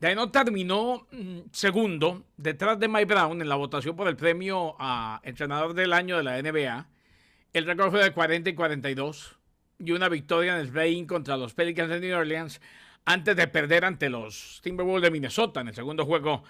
Daino 0.00 0.30
terminó 0.30 1.06
mm, 1.12 1.38
segundo 1.52 2.24
detrás 2.36 2.78
de 2.80 2.88
Mike 2.88 3.04
Brown 3.04 3.40
en 3.40 3.48
la 3.48 3.54
votación 3.54 3.94
por 3.94 4.08
el 4.08 4.16
premio 4.16 4.74
a 4.80 5.20
entrenador 5.22 5.74
del 5.74 5.92
año 5.92 6.16
de 6.16 6.24
la 6.24 6.42
NBA. 6.42 6.88
El 7.52 7.66
récord 7.66 7.90
fue 7.90 8.02
de 8.02 8.12
40 8.12 8.50
y 8.50 8.54
42 8.54 9.36
y 9.78 9.92
una 9.92 10.08
victoria 10.08 10.54
en 10.54 10.60
el 10.60 10.68
play-in 10.70 11.06
contra 11.06 11.36
los 11.36 11.54
Pelicans 11.54 11.90
de 11.90 12.00
New 12.00 12.16
Orleans 12.16 12.60
antes 13.04 13.36
de 13.36 13.48
perder 13.48 13.84
ante 13.84 14.08
los 14.08 14.60
Timberwolves 14.62 15.02
de 15.02 15.10
Minnesota 15.10 15.60
en 15.60 15.68
el 15.68 15.74
segundo 15.74 16.04
juego 16.04 16.44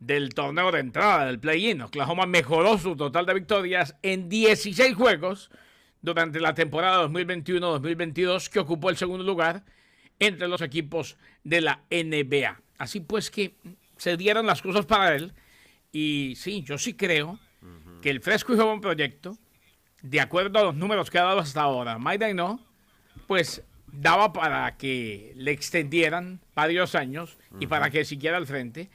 del 0.00 0.34
torneo 0.34 0.70
de 0.70 0.80
entrada 0.80 1.26
del 1.26 1.40
play-in. 1.40 1.82
Oklahoma 1.82 2.26
mejoró 2.26 2.78
su 2.78 2.96
total 2.96 3.26
de 3.26 3.34
victorias 3.34 3.96
en 4.02 4.28
16 4.28 4.94
juegos 4.94 5.50
durante 6.02 6.40
la 6.40 6.54
temporada 6.54 7.06
2021-2022 7.08 8.48
que 8.48 8.60
ocupó 8.60 8.90
el 8.90 8.96
segundo 8.96 9.24
lugar 9.24 9.64
entre 10.20 10.48
los 10.48 10.62
equipos 10.62 11.16
de 11.44 11.60
la 11.60 11.82
NBA. 11.90 12.60
Así 12.78 13.00
pues 13.00 13.30
que 13.30 13.54
se 13.96 14.16
dieron 14.16 14.46
las 14.46 14.62
cosas 14.62 14.86
para 14.86 15.14
él 15.14 15.32
y 15.92 16.34
sí, 16.36 16.62
yo 16.62 16.78
sí 16.78 16.94
creo 16.94 17.38
que 18.02 18.10
el 18.10 18.20
fresco 18.20 18.54
y 18.54 18.56
joven 18.56 18.80
proyecto, 18.80 19.36
de 20.02 20.20
acuerdo 20.20 20.60
a 20.60 20.64
los 20.64 20.74
números 20.76 21.10
que 21.10 21.18
ha 21.18 21.24
dado 21.24 21.40
hasta 21.40 21.62
ahora, 21.62 21.98
Mike 21.98 22.34
no, 22.34 22.64
pues 23.26 23.64
daba 23.92 24.32
para 24.32 24.76
que 24.76 25.32
le 25.36 25.50
extendieran 25.50 26.40
varios 26.54 26.94
años 26.94 27.38
y 27.60 27.66
para 27.66 27.90
que 27.90 28.04
siguiera 28.04 28.36
al 28.36 28.46
frente 28.46 28.90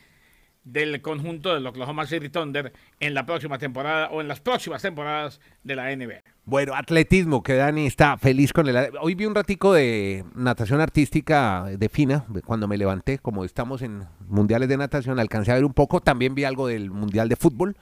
del 0.63 1.01
conjunto 1.01 1.53
del 1.53 1.67
Oklahoma 1.67 2.05
City 2.05 2.29
Thunder 2.29 2.71
en 2.99 3.13
la 3.13 3.25
próxima 3.25 3.57
temporada 3.57 4.09
o 4.11 4.21
en 4.21 4.27
las 4.27 4.39
próximas 4.39 4.81
temporadas 4.81 5.41
de 5.63 5.75
la 5.75 5.93
NBA. 5.93 6.23
Bueno, 6.45 6.73
atletismo, 6.75 7.43
que 7.43 7.55
Dani 7.55 7.85
está 7.85 8.17
feliz 8.17 8.53
con 8.53 8.67
el... 8.67 8.91
Hoy 9.01 9.15
vi 9.15 9.25
un 9.25 9.35
ratico 9.35 9.73
de 9.73 10.23
natación 10.35 10.79
artística 10.81 11.65
de 11.65 11.89
Fina, 11.89 12.25
cuando 12.45 12.67
me 12.67 12.77
levanté, 12.77 13.19
como 13.19 13.45
estamos 13.45 13.81
en 13.81 14.05
mundiales 14.27 14.69
de 14.69 14.77
natación, 14.77 15.19
alcancé 15.19 15.51
a 15.51 15.55
ver 15.55 15.65
un 15.65 15.73
poco, 15.73 16.01
también 16.01 16.35
vi 16.35 16.43
algo 16.43 16.67
del 16.67 16.91
mundial 16.91 17.29
de 17.29 17.35
fútbol, 17.35 17.75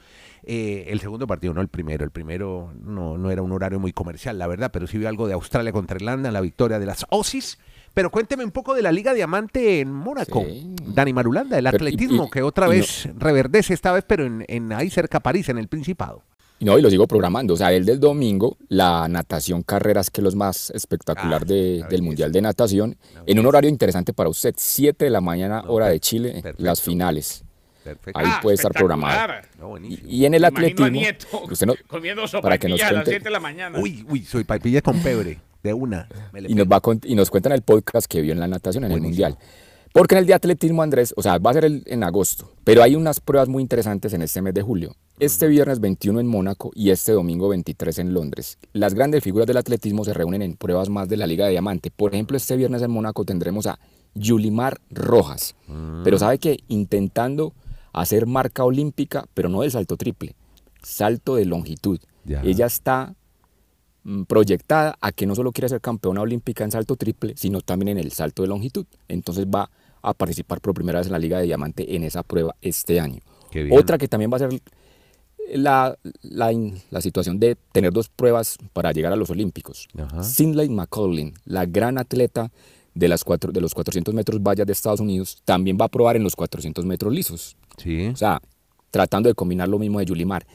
eh, 0.43 0.86
el 0.88 1.00
segundo 1.00 1.27
partido, 1.27 1.53
no 1.53 1.62
el 1.62 1.67
primero, 1.67 2.03
el 2.03 2.12
primero 2.12 2.74
no, 2.83 3.17
no 3.17 3.29
era 3.29 3.41
un 3.41 3.51
horario 3.51 3.79
muy 3.79 3.93
comercial, 3.93 4.39
la 4.39 4.48
verdad, 4.48 4.71
pero 4.74 4.88
sí 4.88 4.98
vi 4.98 5.05
algo 5.05 5.27
de 5.27 5.33
Australia 5.33 5.71
contra 5.71 5.98
Irlanda, 5.98 6.31
la 6.31 6.41
victoria 6.41 6.79
de 6.79 6.86
las 6.86 7.05
Aussies, 7.12 7.60
pero 7.93 8.10
cuénteme 8.10 8.43
un 8.43 8.51
poco 8.51 8.74
de 8.74 8.81
la 8.81 8.91
Liga 8.91 9.13
Diamante 9.13 9.81
en 9.81 9.91
Mónaco. 9.91 10.45
Dani 10.88 11.13
Marulanda, 11.13 11.57
el 11.60 11.67
atletismo 11.67 12.29
que 12.29 12.41
otra 12.41 12.67
vez 12.67 13.10
reverdece 13.17 13.74
esta 13.74 13.91
vez, 13.91 14.03
pero 14.07 14.25
en, 14.25 14.74
ahí 14.74 14.89
cerca 14.89 15.19
a 15.19 15.21
París, 15.21 15.50
en 15.50 15.57
el 15.57 15.67
Principado. 15.67 16.24
No, 16.62 16.77
y 16.77 16.81
lo 16.81 16.89
sigo 16.91 17.07
programando. 17.07 17.55
O 17.55 17.57
sea, 17.57 17.74
el 17.74 17.86
del 17.86 18.00
domingo, 18.00 18.55
la 18.69 19.07
natación 19.07 19.63
carreras, 19.63 20.12
que 20.12 20.21
es 20.21 20.25
lo 20.25 20.31
más 20.38 20.69
espectacular 20.69 21.41
ah, 21.41 21.45
del 21.45 22.01
Mundial 22.03 22.31
de 22.31 22.41
Natación, 22.41 22.98
en 23.25 23.39
un 23.39 23.45
horario 23.48 23.69
interesante 23.69 24.13
para 24.13 24.29
usted, 24.29 24.53
7 24.55 25.05
de 25.05 25.12
la 25.12 25.21
mañana, 25.21 25.63
hora 25.67 25.88
de 25.88 26.00
Chile, 26.00 26.41
las 26.57 26.81
finales. 26.81 27.43
Perfecto. 27.83 28.19
Ahí 28.19 28.27
puede 28.41 28.55
estar 28.55 28.71
programado. 28.71 29.33
y, 30.07 30.25
en 30.25 30.33
el 30.33 30.45
atletismo, 30.45 31.00
usted 31.50 31.67
no, 31.67 31.73
comiendo 31.88 32.23
para 32.41 32.57
que 32.57 32.69
nos 32.69 32.79
cuente, 32.79 32.95
a 32.95 33.00
las 33.00 33.07
7 33.07 33.23
de 33.23 33.29
la 33.29 33.39
mañana. 33.39 33.79
Uy, 33.79 34.05
uy, 34.07 34.23
soy 34.23 34.43
papilla 34.43 34.81
con 34.81 35.00
pebre 35.01 35.39
de 35.63 35.73
una. 35.73 36.07
y 36.47 36.53
nos, 36.55 36.67
va 36.67 36.81
y 37.03 37.15
nos 37.15 37.29
cuentan 37.29 37.53
el 37.53 37.61
podcast 37.61 38.07
que 38.07 38.21
vio 38.21 38.33
en 38.33 38.39
la 38.39 38.47
natación 38.47 38.83
en 38.83 38.91
el 38.91 39.01
Mundial. 39.01 39.38
Porque 39.93 40.15
en 40.15 40.19
el 40.19 40.25
de 40.25 40.33
atletismo, 40.33 40.83
Andrés, 40.83 41.13
o 41.17 41.21
sea, 41.21 41.38
va 41.38 41.51
a 41.51 41.53
ser 41.53 41.81
en 41.85 42.03
agosto, 42.03 42.53
pero 42.63 42.81
hay 42.81 42.95
unas 42.95 43.19
pruebas 43.19 43.50
muy 43.50 43.61
interesantes 43.61 44.13
en 44.13 44.21
este 44.21 44.41
mes 44.41 44.53
de 44.53 44.61
julio. 44.61 44.95
Este 45.19 45.47
viernes 45.47 45.81
21 45.81 46.21
en 46.21 46.27
Mónaco 46.27 46.71
y 46.73 46.91
este 46.91 47.11
domingo 47.11 47.50
23 47.50 48.00
en 48.00 48.13
Londres. 48.13 48.57
Las 48.71 48.93
grandes 48.93 49.23
figuras 49.23 49.47
del 49.47 49.57
atletismo 49.57 50.05
se 50.05 50.13
reúnen 50.13 50.41
en 50.41 50.55
pruebas 50.55 50.89
más 50.89 51.09
de 51.09 51.17
la 51.17 51.27
Liga 51.27 51.45
de 51.45 51.51
Diamante. 51.51 51.91
Por 51.91 52.13
ejemplo, 52.13 52.38
este 52.38 52.55
viernes 52.55 52.81
en 52.81 52.89
Mónaco 52.89 53.25
tendremos 53.25 53.67
a 53.67 53.79
Yulimar 54.15 54.79
Rojas. 54.89 55.55
Mm. 55.67 56.03
Pero 56.03 56.17
sabe 56.17 56.39
que 56.39 56.59
intentando 56.69 57.53
hacer 57.93 58.25
marca 58.25 58.63
olímpica, 58.63 59.25
pero 59.33 59.50
no 59.50 59.62
del 59.62 59.71
salto 59.71 59.98
triple, 59.98 60.36
salto 60.81 61.36
de 61.36 61.45
longitud. 61.45 62.00
Ella 62.44 62.68
está 62.68 63.15
Mm, 64.03 64.24
proyectada 64.24 64.98
a 65.00 65.11
que 65.11 65.27
no 65.27 65.35
solo 65.35 65.51
quiere 65.51 65.70
ser 65.70 65.79
campeona 65.79 66.22
olímpica 66.22 66.63
en 66.63 66.72
salto 66.72 66.96
triple, 66.96 67.33
sino 67.37 67.61
también 67.61 67.89
en 67.89 67.98
el 68.00 68.11
salto 68.11 68.42
de 68.42 68.48
longitud. 68.48 68.85
Entonces 69.07 69.46
va 69.46 69.70
a 70.01 70.13
participar 70.15 70.59
por 70.59 70.74
primera 70.74 71.00
vez 71.00 71.07
en 71.07 71.13
la 71.13 71.20
Liga 71.20 71.37
de 71.37 71.46
Diamante 71.46 71.96
en 71.96 72.03
esa 72.03 72.24
prueba 72.24 72.55
este 72.61 73.00
año. 73.00 73.20
Otra 73.72 73.98
que 74.00 74.07
también 74.07 74.31
va 74.31 74.37
a 74.37 74.39
ser 74.39 74.61
la, 75.53 75.96
la, 76.24 77.01
situación 77.01 77.39
de 77.39 77.57
tener 77.74 77.92
dos 77.94 78.09
pruebas 78.09 78.57
para 78.74 78.92
llegar 78.92 79.13
a 79.13 79.15
los 79.15 79.29
Olímpicos. 79.29 79.87
Cindy 80.24 80.70
McCollin, 80.70 81.33
la 81.46 81.65
gran 81.65 82.00
atleta 82.00 82.51
de, 82.96 83.07
las 83.07 83.24
cuatro, 83.24 83.51
de 83.51 83.61
los 83.61 83.75
400 83.75 84.13
metros 84.15 84.42
vallas 84.42 84.65
de 84.65 84.74
Estados 84.74 85.01
Unidos, 85.01 85.42
también 85.46 85.77
va 85.79 85.85
a 85.85 85.89
probar 85.89 86.15
en 86.15 86.24
los 86.24 86.35
400 86.35 86.85
metros 86.85 87.13
lisos. 87.13 87.55
Sí. 87.77 88.07
O 88.07 88.16
sea, 88.16 88.42
tratando 88.92 89.29
de 89.29 89.36
combinar 89.36 89.68
lo 89.68 89.79
mismo 89.79 90.00
de 90.00 90.05
Yulimar. 90.05 90.46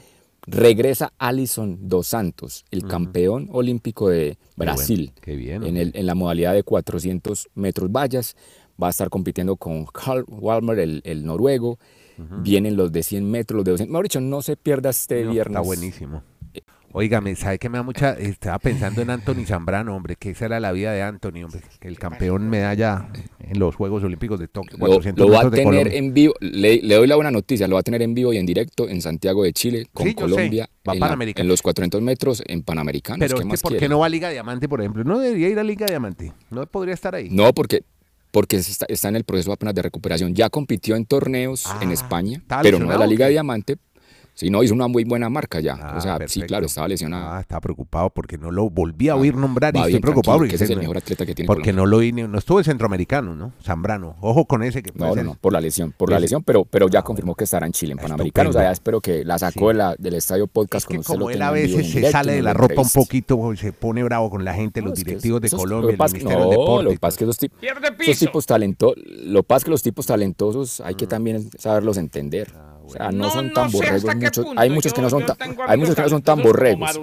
Regresa 0.49 1.13
Alison 1.19 1.89
Dos 1.89 2.07
Santos, 2.07 2.65
el 2.71 2.85
campeón 2.85 3.49
olímpico 3.51 4.09
de 4.09 4.39
Brasil, 4.55 5.13
en, 5.25 5.77
el, 5.77 5.91
en, 5.93 6.07
la 6.07 6.15
modalidad 6.15 6.55
de 6.55 6.63
400 6.63 7.49
metros 7.57 7.91
vallas. 7.91 8.37
Va 8.81 8.87
a 8.87 8.91
estar 8.91 9.09
compitiendo 9.09 9.57
con 9.57 9.87
Carl 9.87 10.25
Walmer, 10.29 10.79
el, 10.79 11.27
noruego. 11.27 11.79
Vienen 12.43 12.77
los 12.77 12.93
de 12.93 13.03
100 13.03 13.29
metros, 13.29 13.57
los 13.57 13.65
de 13.65 13.71
200. 13.73 13.93
Mauricio, 13.93 14.21
no 14.21 14.41
se 14.41 14.57
pierda 14.57 14.91
este 14.91 15.25
viernes. 15.25 15.57
Está 15.57 15.61
buenísimo. 15.61 16.23
Oígame, 16.99 17.37
¿sabe 17.37 17.59
que 17.59 17.69
me 17.69 17.77
da 17.77 17.83
mucha? 17.83 18.13
Estaba 18.13 18.59
pensando 18.59 19.03
en 19.03 19.11
Anthony 19.11 19.45
Zambrano, 19.45 19.95
hombre, 19.95 20.17
que 20.17 20.31
esa 20.31 20.47
era 20.47 20.61
la 20.61 20.73
vida 20.73 20.93
de 20.93 21.03
Anthony, 21.03 21.45
hombre, 21.45 21.61
el 21.83 21.99
campeón 21.99 22.49
medalla 22.49 23.11
en 23.39 23.59
los 23.59 23.77
Juegos 23.77 24.03
Olímpicos 24.03 24.41
de 24.41 24.49
Tokio. 24.49 24.79
Lo, 24.79 25.31
va 25.31 25.43
a 25.43 25.51
tener 25.51 25.95
en 25.95 26.15
vivo, 26.15 26.33
le, 26.41 26.81
doy 26.81 27.07
la 27.07 27.17
buena 27.17 27.31
noticia, 27.31 27.69
lo 27.69 27.75
va 27.75 27.81
a 27.81 27.83
tener 27.83 28.01
en 28.01 28.15
vivo 28.15 28.33
y 28.33 28.39
en 28.39 28.47
directo 28.47 28.89
en 28.89 29.03
Santiago 29.03 29.45
de 29.45 29.53
Chile, 29.53 29.89
con 29.93 30.11
Colombia, 30.15 30.71
en, 30.87 31.47
los 31.47 31.61
400 31.61 32.01
metros 32.01 32.43
en 32.47 32.63
Panamericanos. 32.63 33.19
Pero 33.19 33.47
¿por 33.47 33.77
qué 33.77 33.91
no 33.91 33.99
va 33.99 34.07
a 34.07 34.09
Liga 34.09 34.31
Diamante, 34.31 34.67
por 34.67 34.81
ejemplo? 34.81 35.05
¿No 35.05 35.19
debería 35.19 35.51
ir 35.51 35.59
a 35.59 35.65
Liga 35.65 35.85
Diamante? 35.85 36.33
¿No 36.49 36.65
podría 36.65 36.95
estar 36.95 37.15
ahí? 37.15 37.29
No, 37.31 37.53
porque 37.53 37.83
porque 38.31 38.57
está, 38.57 38.87
está, 38.89 39.11
en 39.11 39.17
el 39.17 39.25
proceso 39.25 39.53
apenas 39.53 39.75
de 39.75 39.83
recuperación. 39.83 40.35
Ya 40.35 40.49
compitió 40.49 40.97
en 40.97 41.05
torneos 41.05 41.67
en 41.83 41.91
ah, 41.91 41.93
España, 41.93 42.43
pero 42.63 42.79
no 42.79 42.91
en 42.91 42.99
la 42.99 43.07
Liga 43.07 43.29
Diamante 43.29 43.77
Sí, 44.37 44.51
no, 44.51 44.62
hizo 44.62 44.75
una 44.75 44.87
muy 44.87 45.05
buena 45.05 45.31
marca 45.31 45.61
ya. 45.61 45.94
o 45.96 46.01
sea, 46.03 46.16
ah, 46.16 46.29
sí, 46.29 46.42
claro, 46.42 46.66
estaba 46.66 46.87
lesionado. 46.87 47.33
Ah, 47.33 47.40
estaba 47.40 47.62
preocupado 47.62 48.11
porque 48.11 48.37
no 48.37 48.51
lo 48.51 48.68
volví 48.68 49.09
a 49.09 49.14
ah, 49.14 49.16
oír 49.16 49.35
nombrar 49.35 49.75
y 49.75 49.79
estoy 49.79 49.99
preocupado 49.99 50.37
porque, 50.37 50.57
es 50.57 50.61
el 50.61 50.77
mejor 50.77 50.99
atleta 50.99 51.25
que 51.25 51.35
tiene 51.35 51.46
porque 51.46 51.72
no 51.72 51.87
lo 51.87 51.96
oí, 51.96 52.12
no 52.12 52.37
estuvo 52.37 52.59
el 52.59 52.66
centroamericano, 52.66 53.35
¿no? 53.35 53.55
Zambrano. 53.62 54.14
Ojo 54.20 54.44
con 54.44 54.62
ese 54.62 54.83
que 54.83 54.92
No, 54.94 55.14
no, 55.14 55.22
no, 55.22 55.35
por 55.37 55.55
la 55.55 55.61
lesión, 55.62 55.92
por 55.92 56.11
la 56.11 56.20
lesión, 56.20 56.42
pero, 56.42 56.66
pero 56.66 56.87
ya 56.90 56.99
ah, 56.99 57.03
confirmó 57.03 57.35
que 57.35 57.44
estará 57.44 57.64
en 57.64 57.72
Chile, 57.72 57.92
en 57.92 57.99
Panamericano. 57.99 58.51
O 58.51 58.53
sea, 58.53 58.64
ya 58.64 58.72
espero 58.72 59.01
que 59.01 59.25
la 59.25 59.38
sacó 59.38 59.72
del 59.72 60.14
estadio 60.14 60.49
podcast 60.49 60.90
es 60.90 60.99
que 60.99 61.03
como 61.03 61.31
él 61.31 61.40
a 61.40 61.51
veces 61.51 61.90
se 61.90 62.11
sale 62.11 62.35
de 62.35 62.42
la 62.42 62.53
ropa 62.53 62.83
un 62.83 62.90
poquito 62.90 63.55
y 63.55 63.57
se 63.57 63.72
pone 63.72 64.03
bravo 64.03 64.29
con 64.29 64.44
la 64.44 64.53
gente, 64.53 64.83
los 64.83 64.99
directivos 64.99 65.40
de 65.40 65.49
Colombia, 65.49 65.92
el 65.92 65.96
Ministerio 65.96 66.40
del 66.40 66.51
Deporte. 66.51 66.85
Lo 66.85 66.90
que 66.90 66.99
pasa 66.99 67.14
es 67.14 67.18
que 67.18 67.25
esos, 67.25 68.18
tipos, 68.18 68.44
talentosos, 68.44 69.03
lo 69.07 69.40
que 69.40 69.46
pasa 69.46 69.59
es 69.59 69.64
que 69.64 69.70
los 69.70 69.83
tipos 69.83 70.05
talentosos 70.05 70.83
hay 70.83 70.94
que 70.94 71.07
mm. 71.07 71.09
también 71.09 71.51
saberlos 71.59 71.96
entender. 71.96 72.53
O 72.87 72.90
sea, 72.90 73.11
no, 73.11 73.31
son 73.31 73.53
tan 73.53 73.70
borregos 73.70 74.14
muchos. 74.14 74.46
Hay 74.57 74.70
muchos 74.70 74.92
que 74.92 75.03
no 75.03 75.11
son 75.11 75.27
tan, 75.27 75.37
hay 75.66 75.79
muchos 75.79 75.94
que 75.94 76.03
no 76.03 76.09
son 76.09 76.22
tan 76.22 76.42
borregos. 76.42 76.99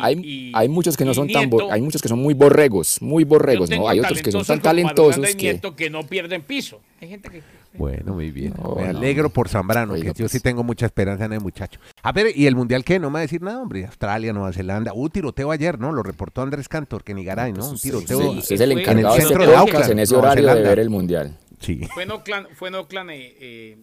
hay, 0.00 0.52
hay 0.54 0.68
muchos 0.68 0.96
que 0.96 1.04
no 1.04 1.14
son 1.14 1.28
tan 1.28 1.50
hay 1.70 1.80
muchos 1.80 2.02
que 2.02 2.08
son 2.08 2.18
muy 2.18 2.34
borregos, 2.34 3.00
muy 3.00 3.24
borregos, 3.24 3.70
¿no? 3.70 3.88
Hay 3.88 4.00
otros 4.00 4.22
que 4.22 4.32
son 4.32 4.44
tan 4.44 4.60
talentosos 4.60 5.34
que 5.36 5.60
que 5.76 5.90
no 5.90 6.02
pierden 6.04 6.42
piso. 6.42 6.80
Hay 7.00 7.08
gente 7.08 7.30
que 7.30 7.42
bueno, 7.74 8.14
muy 8.14 8.30
bien. 8.30 8.54
me 8.76 8.88
alegro 8.88 9.30
por 9.30 9.48
Zambrano, 9.48 9.94
que 9.94 10.04
yo 10.04 10.12
sí 10.12 10.38
pues. 10.38 10.42
tengo 10.42 10.62
mucha 10.62 10.86
esperanza 10.86 11.24
en 11.24 11.32
el 11.32 11.40
muchacho. 11.40 11.80
A 12.02 12.12
ver, 12.12 12.36
¿y 12.36 12.46
el 12.46 12.54
Mundial 12.54 12.84
qué? 12.84 12.98
No 12.98 13.08
me 13.08 13.14
va 13.14 13.18
a 13.20 13.22
decir 13.22 13.40
nada, 13.40 13.62
hombre. 13.62 13.86
Australia, 13.86 14.32
Nueva 14.32 14.52
Zelanda. 14.52 14.92
Un 14.92 15.10
tiroteo 15.10 15.50
ayer, 15.50 15.78
¿no? 15.78 15.92
Lo 15.92 16.02
reportó 16.02 16.42
Andrés 16.42 16.68
Cantor, 16.68 17.02
que 17.02 17.14
ni 17.14 17.24
Garay, 17.24 17.52
¿no? 17.52 17.70
Un 17.70 17.78
tiroteo. 17.78 18.40
Sí, 18.42 18.54
es 18.54 18.60
el 18.60 18.72
encargado 18.72 19.14
en 19.14 19.20
el 19.22 19.26
centro 19.26 19.46
de, 19.46 19.56
Auckland, 19.56 19.90
en 19.90 19.98
ese 20.00 20.14
horario 20.14 20.54
de 20.54 20.62
ver 20.62 20.78
el 20.78 20.90
Mundial. 20.90 21.38
Sí. 21.60 21.80
Fue 21.94 22.02
en 22.02 22.10
Oakland, 22.10 22.48
fue 22.54 22.68
en 22.68 22.74
Oakland 22.74 23.10
eh, 23.10 23.36
eh 23.40 23.78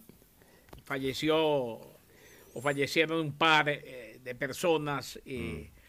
falleció 0.89 1.37
o 1.37 2.61
fallecieron 2.61 3.19
un 3.19 3.33
par 3.33 3.69
eh, 3.69 4.19
de 4.23 4.35
personas. 4.35 5.19
y 5.23 5.37
mm. 5.37 5.79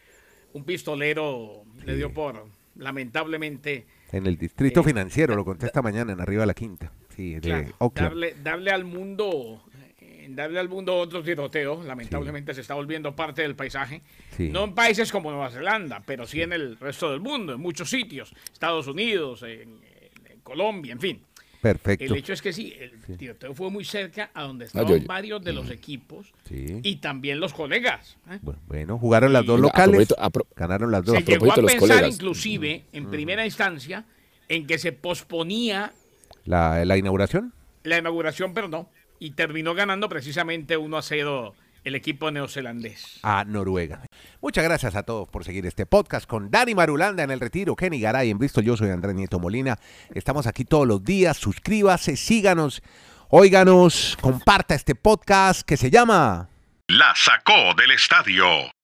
Un 0.53 0.65
pistolero 0.65 1.63
le 1.85 1.95
dio 1.95 2.13
por, 2.13 2.45
lamentablemente. 2.75 3.87
En 4.11 4.27
el 4.27 4.37
distrito 4.37 4.81
eh, 4.81 4.83
financiero, 4.83 5.35
lo 5.35 5.45
conté 5.45 5.65
esta 5.65 5.81
mañana 5.81 6.11
en 6.11 6.19
Arriba 6.19 6.41
de 6.41 6.47
la 6.47 6.53
Quinta. 6.53 6.91
Sí, 7.15 7.39
de 7.39 7.73
darle, 7.95 8.35
darle, 8.43 8.71
al 8.71 8.83
mundo 8.83 9.63
eh, 9.99 10.27
darle 10.29 10.59
al 10.59 10.67
mundo 10.69 10.95
otro 10.97 11.23
tiroteo, 11.23 11.81
lamentablemente 11.83 12.53
se 12.53 12.61
está 12.61 12.73
volviendo 12.73 13.15
parte 13.15 13.41
del 13.41 13.55
paisaje. 13.55 14.01
No 14.37 14.65
en 14.65 14.75
países 14.75 15.11
como 15.11 15.31
Nueva 15.31 15.49
Zelanda, 15.49 16.03
pero 16.05 16.27
sí 16.27 16.41
en 16.41 16.53
el 16.53 16.77
resto 16.77 17.09
del 17.11 17.21
mundo, 17.21 17.53
en 17.53 17.61
muchos 17.61 17.89
sitios, 17.89 18.33
Estados 18.51 18.87
Unidos, 18.87 19.43
en 19.43 19.79
Colombia, 20.43 20.91
en 20.91 20.99
fin. 20.99 21.25
Perfecto. 21.61 22.05
El 22.05 22.15
hecho 22.15 22.33
es 22.33 22.41
que 22.41 22.51
sí, 22.51 22.73
el 22.79 23.17
tiroteo 23.17 23.53
fue 23.53 23.69
muy 23.69 23.85
cerca 23.85 24.31
a 24.33 24.43
donde 24.43 24.65
estaban 24.65 25.05
varios 25.05 25.43
de 25.43 25.53
los 25.53 25.67
mm. 25.67 25.71
equipos 25.71 26.33
y 26.49 26.95
también 26.95 27.39
los 27.39 27.53
colegas. 27.53 28.17
¿eh? 28.29 28.39
Bueno, 28.67 28.97
jugaron 28.97 29.31
las 29.31 29.45
dos 29.45 29.59
locales, 29.59 30.13
ganaron 30.55 30.91
las 30.91 31.05
dos. 31.05 31.15
Se 31.17 31.23
llegó 31.23 31.51
a 31.51 31.55
pensar 31.55 32.07
inclusive, 32.07 32.85
en 32.91 33.05
mm. 33.05 33.11
primera 33.11 33.45
instancia, 33.45 34.05
en 34.47 34.65
que 34.65 34.79
se 34.79 34.91
posponía 34.91 35.93
la, 36.45 36.97
inauguración. 36.97 37.53
la 37.83 37.99
inauguración, 37.99 38.53
pero 38.53 38.67
no. 38.67 38.89
Y 39.19 39.31
terminó 39.31 39.75
ganando 39.75 40.09
precisamente 40.09 40.77
1 40.77 40.97
a 40.97 41.01
0 41.03 41.55
el 41.83 41.95
equipo 41.95 42.31
neozelandés. 42.31 43.19
A 43.23 43.43
Noruega. 43.45 44.01
Muchas 44.41 44.63
gracias 44.63 44.95
a 44.95 45.03
todos 45.03 45.27
por 45.29 45.43
seguir 45.43 45.65
este 45.65 45.85
podcast 45.85 46.27
con 46.27 46.51
Dani 46.51 46.75
Marulanda 46.75 47.23
en 47.23 47.31
el 47.31 47.39
retiro, 47.39 47.75
Kenny 47.75 47.99
Garay 47.99 48.29
en 48.29 48.37
Bristol. 48.37 48.63
Yo 48.63 48.77
soy 48.77 48.89
Andrés 48.89 49.15
Nieto 49.15 49.39
Molina. 49.39 49.77
Estamos 50.13 50.47
aquí 50.47 50.65
todos 50.65 50.87
los 50.87 51.03
días. 51.03 51.37
Suscríbase, 51.37 52.15
síganos, 52.15 52.81
óiganos, 53.29 54.17
comparta 54.21 54.75
este 54.75 54.95
podcast 54.95 55.61
que 55.61 55.77
se 55.77 55.89
llama 55.89 56.49
La 56.87 57.13
sacó 57.15 57.73
del 57.75 57.91
estadio. 57.91 58.71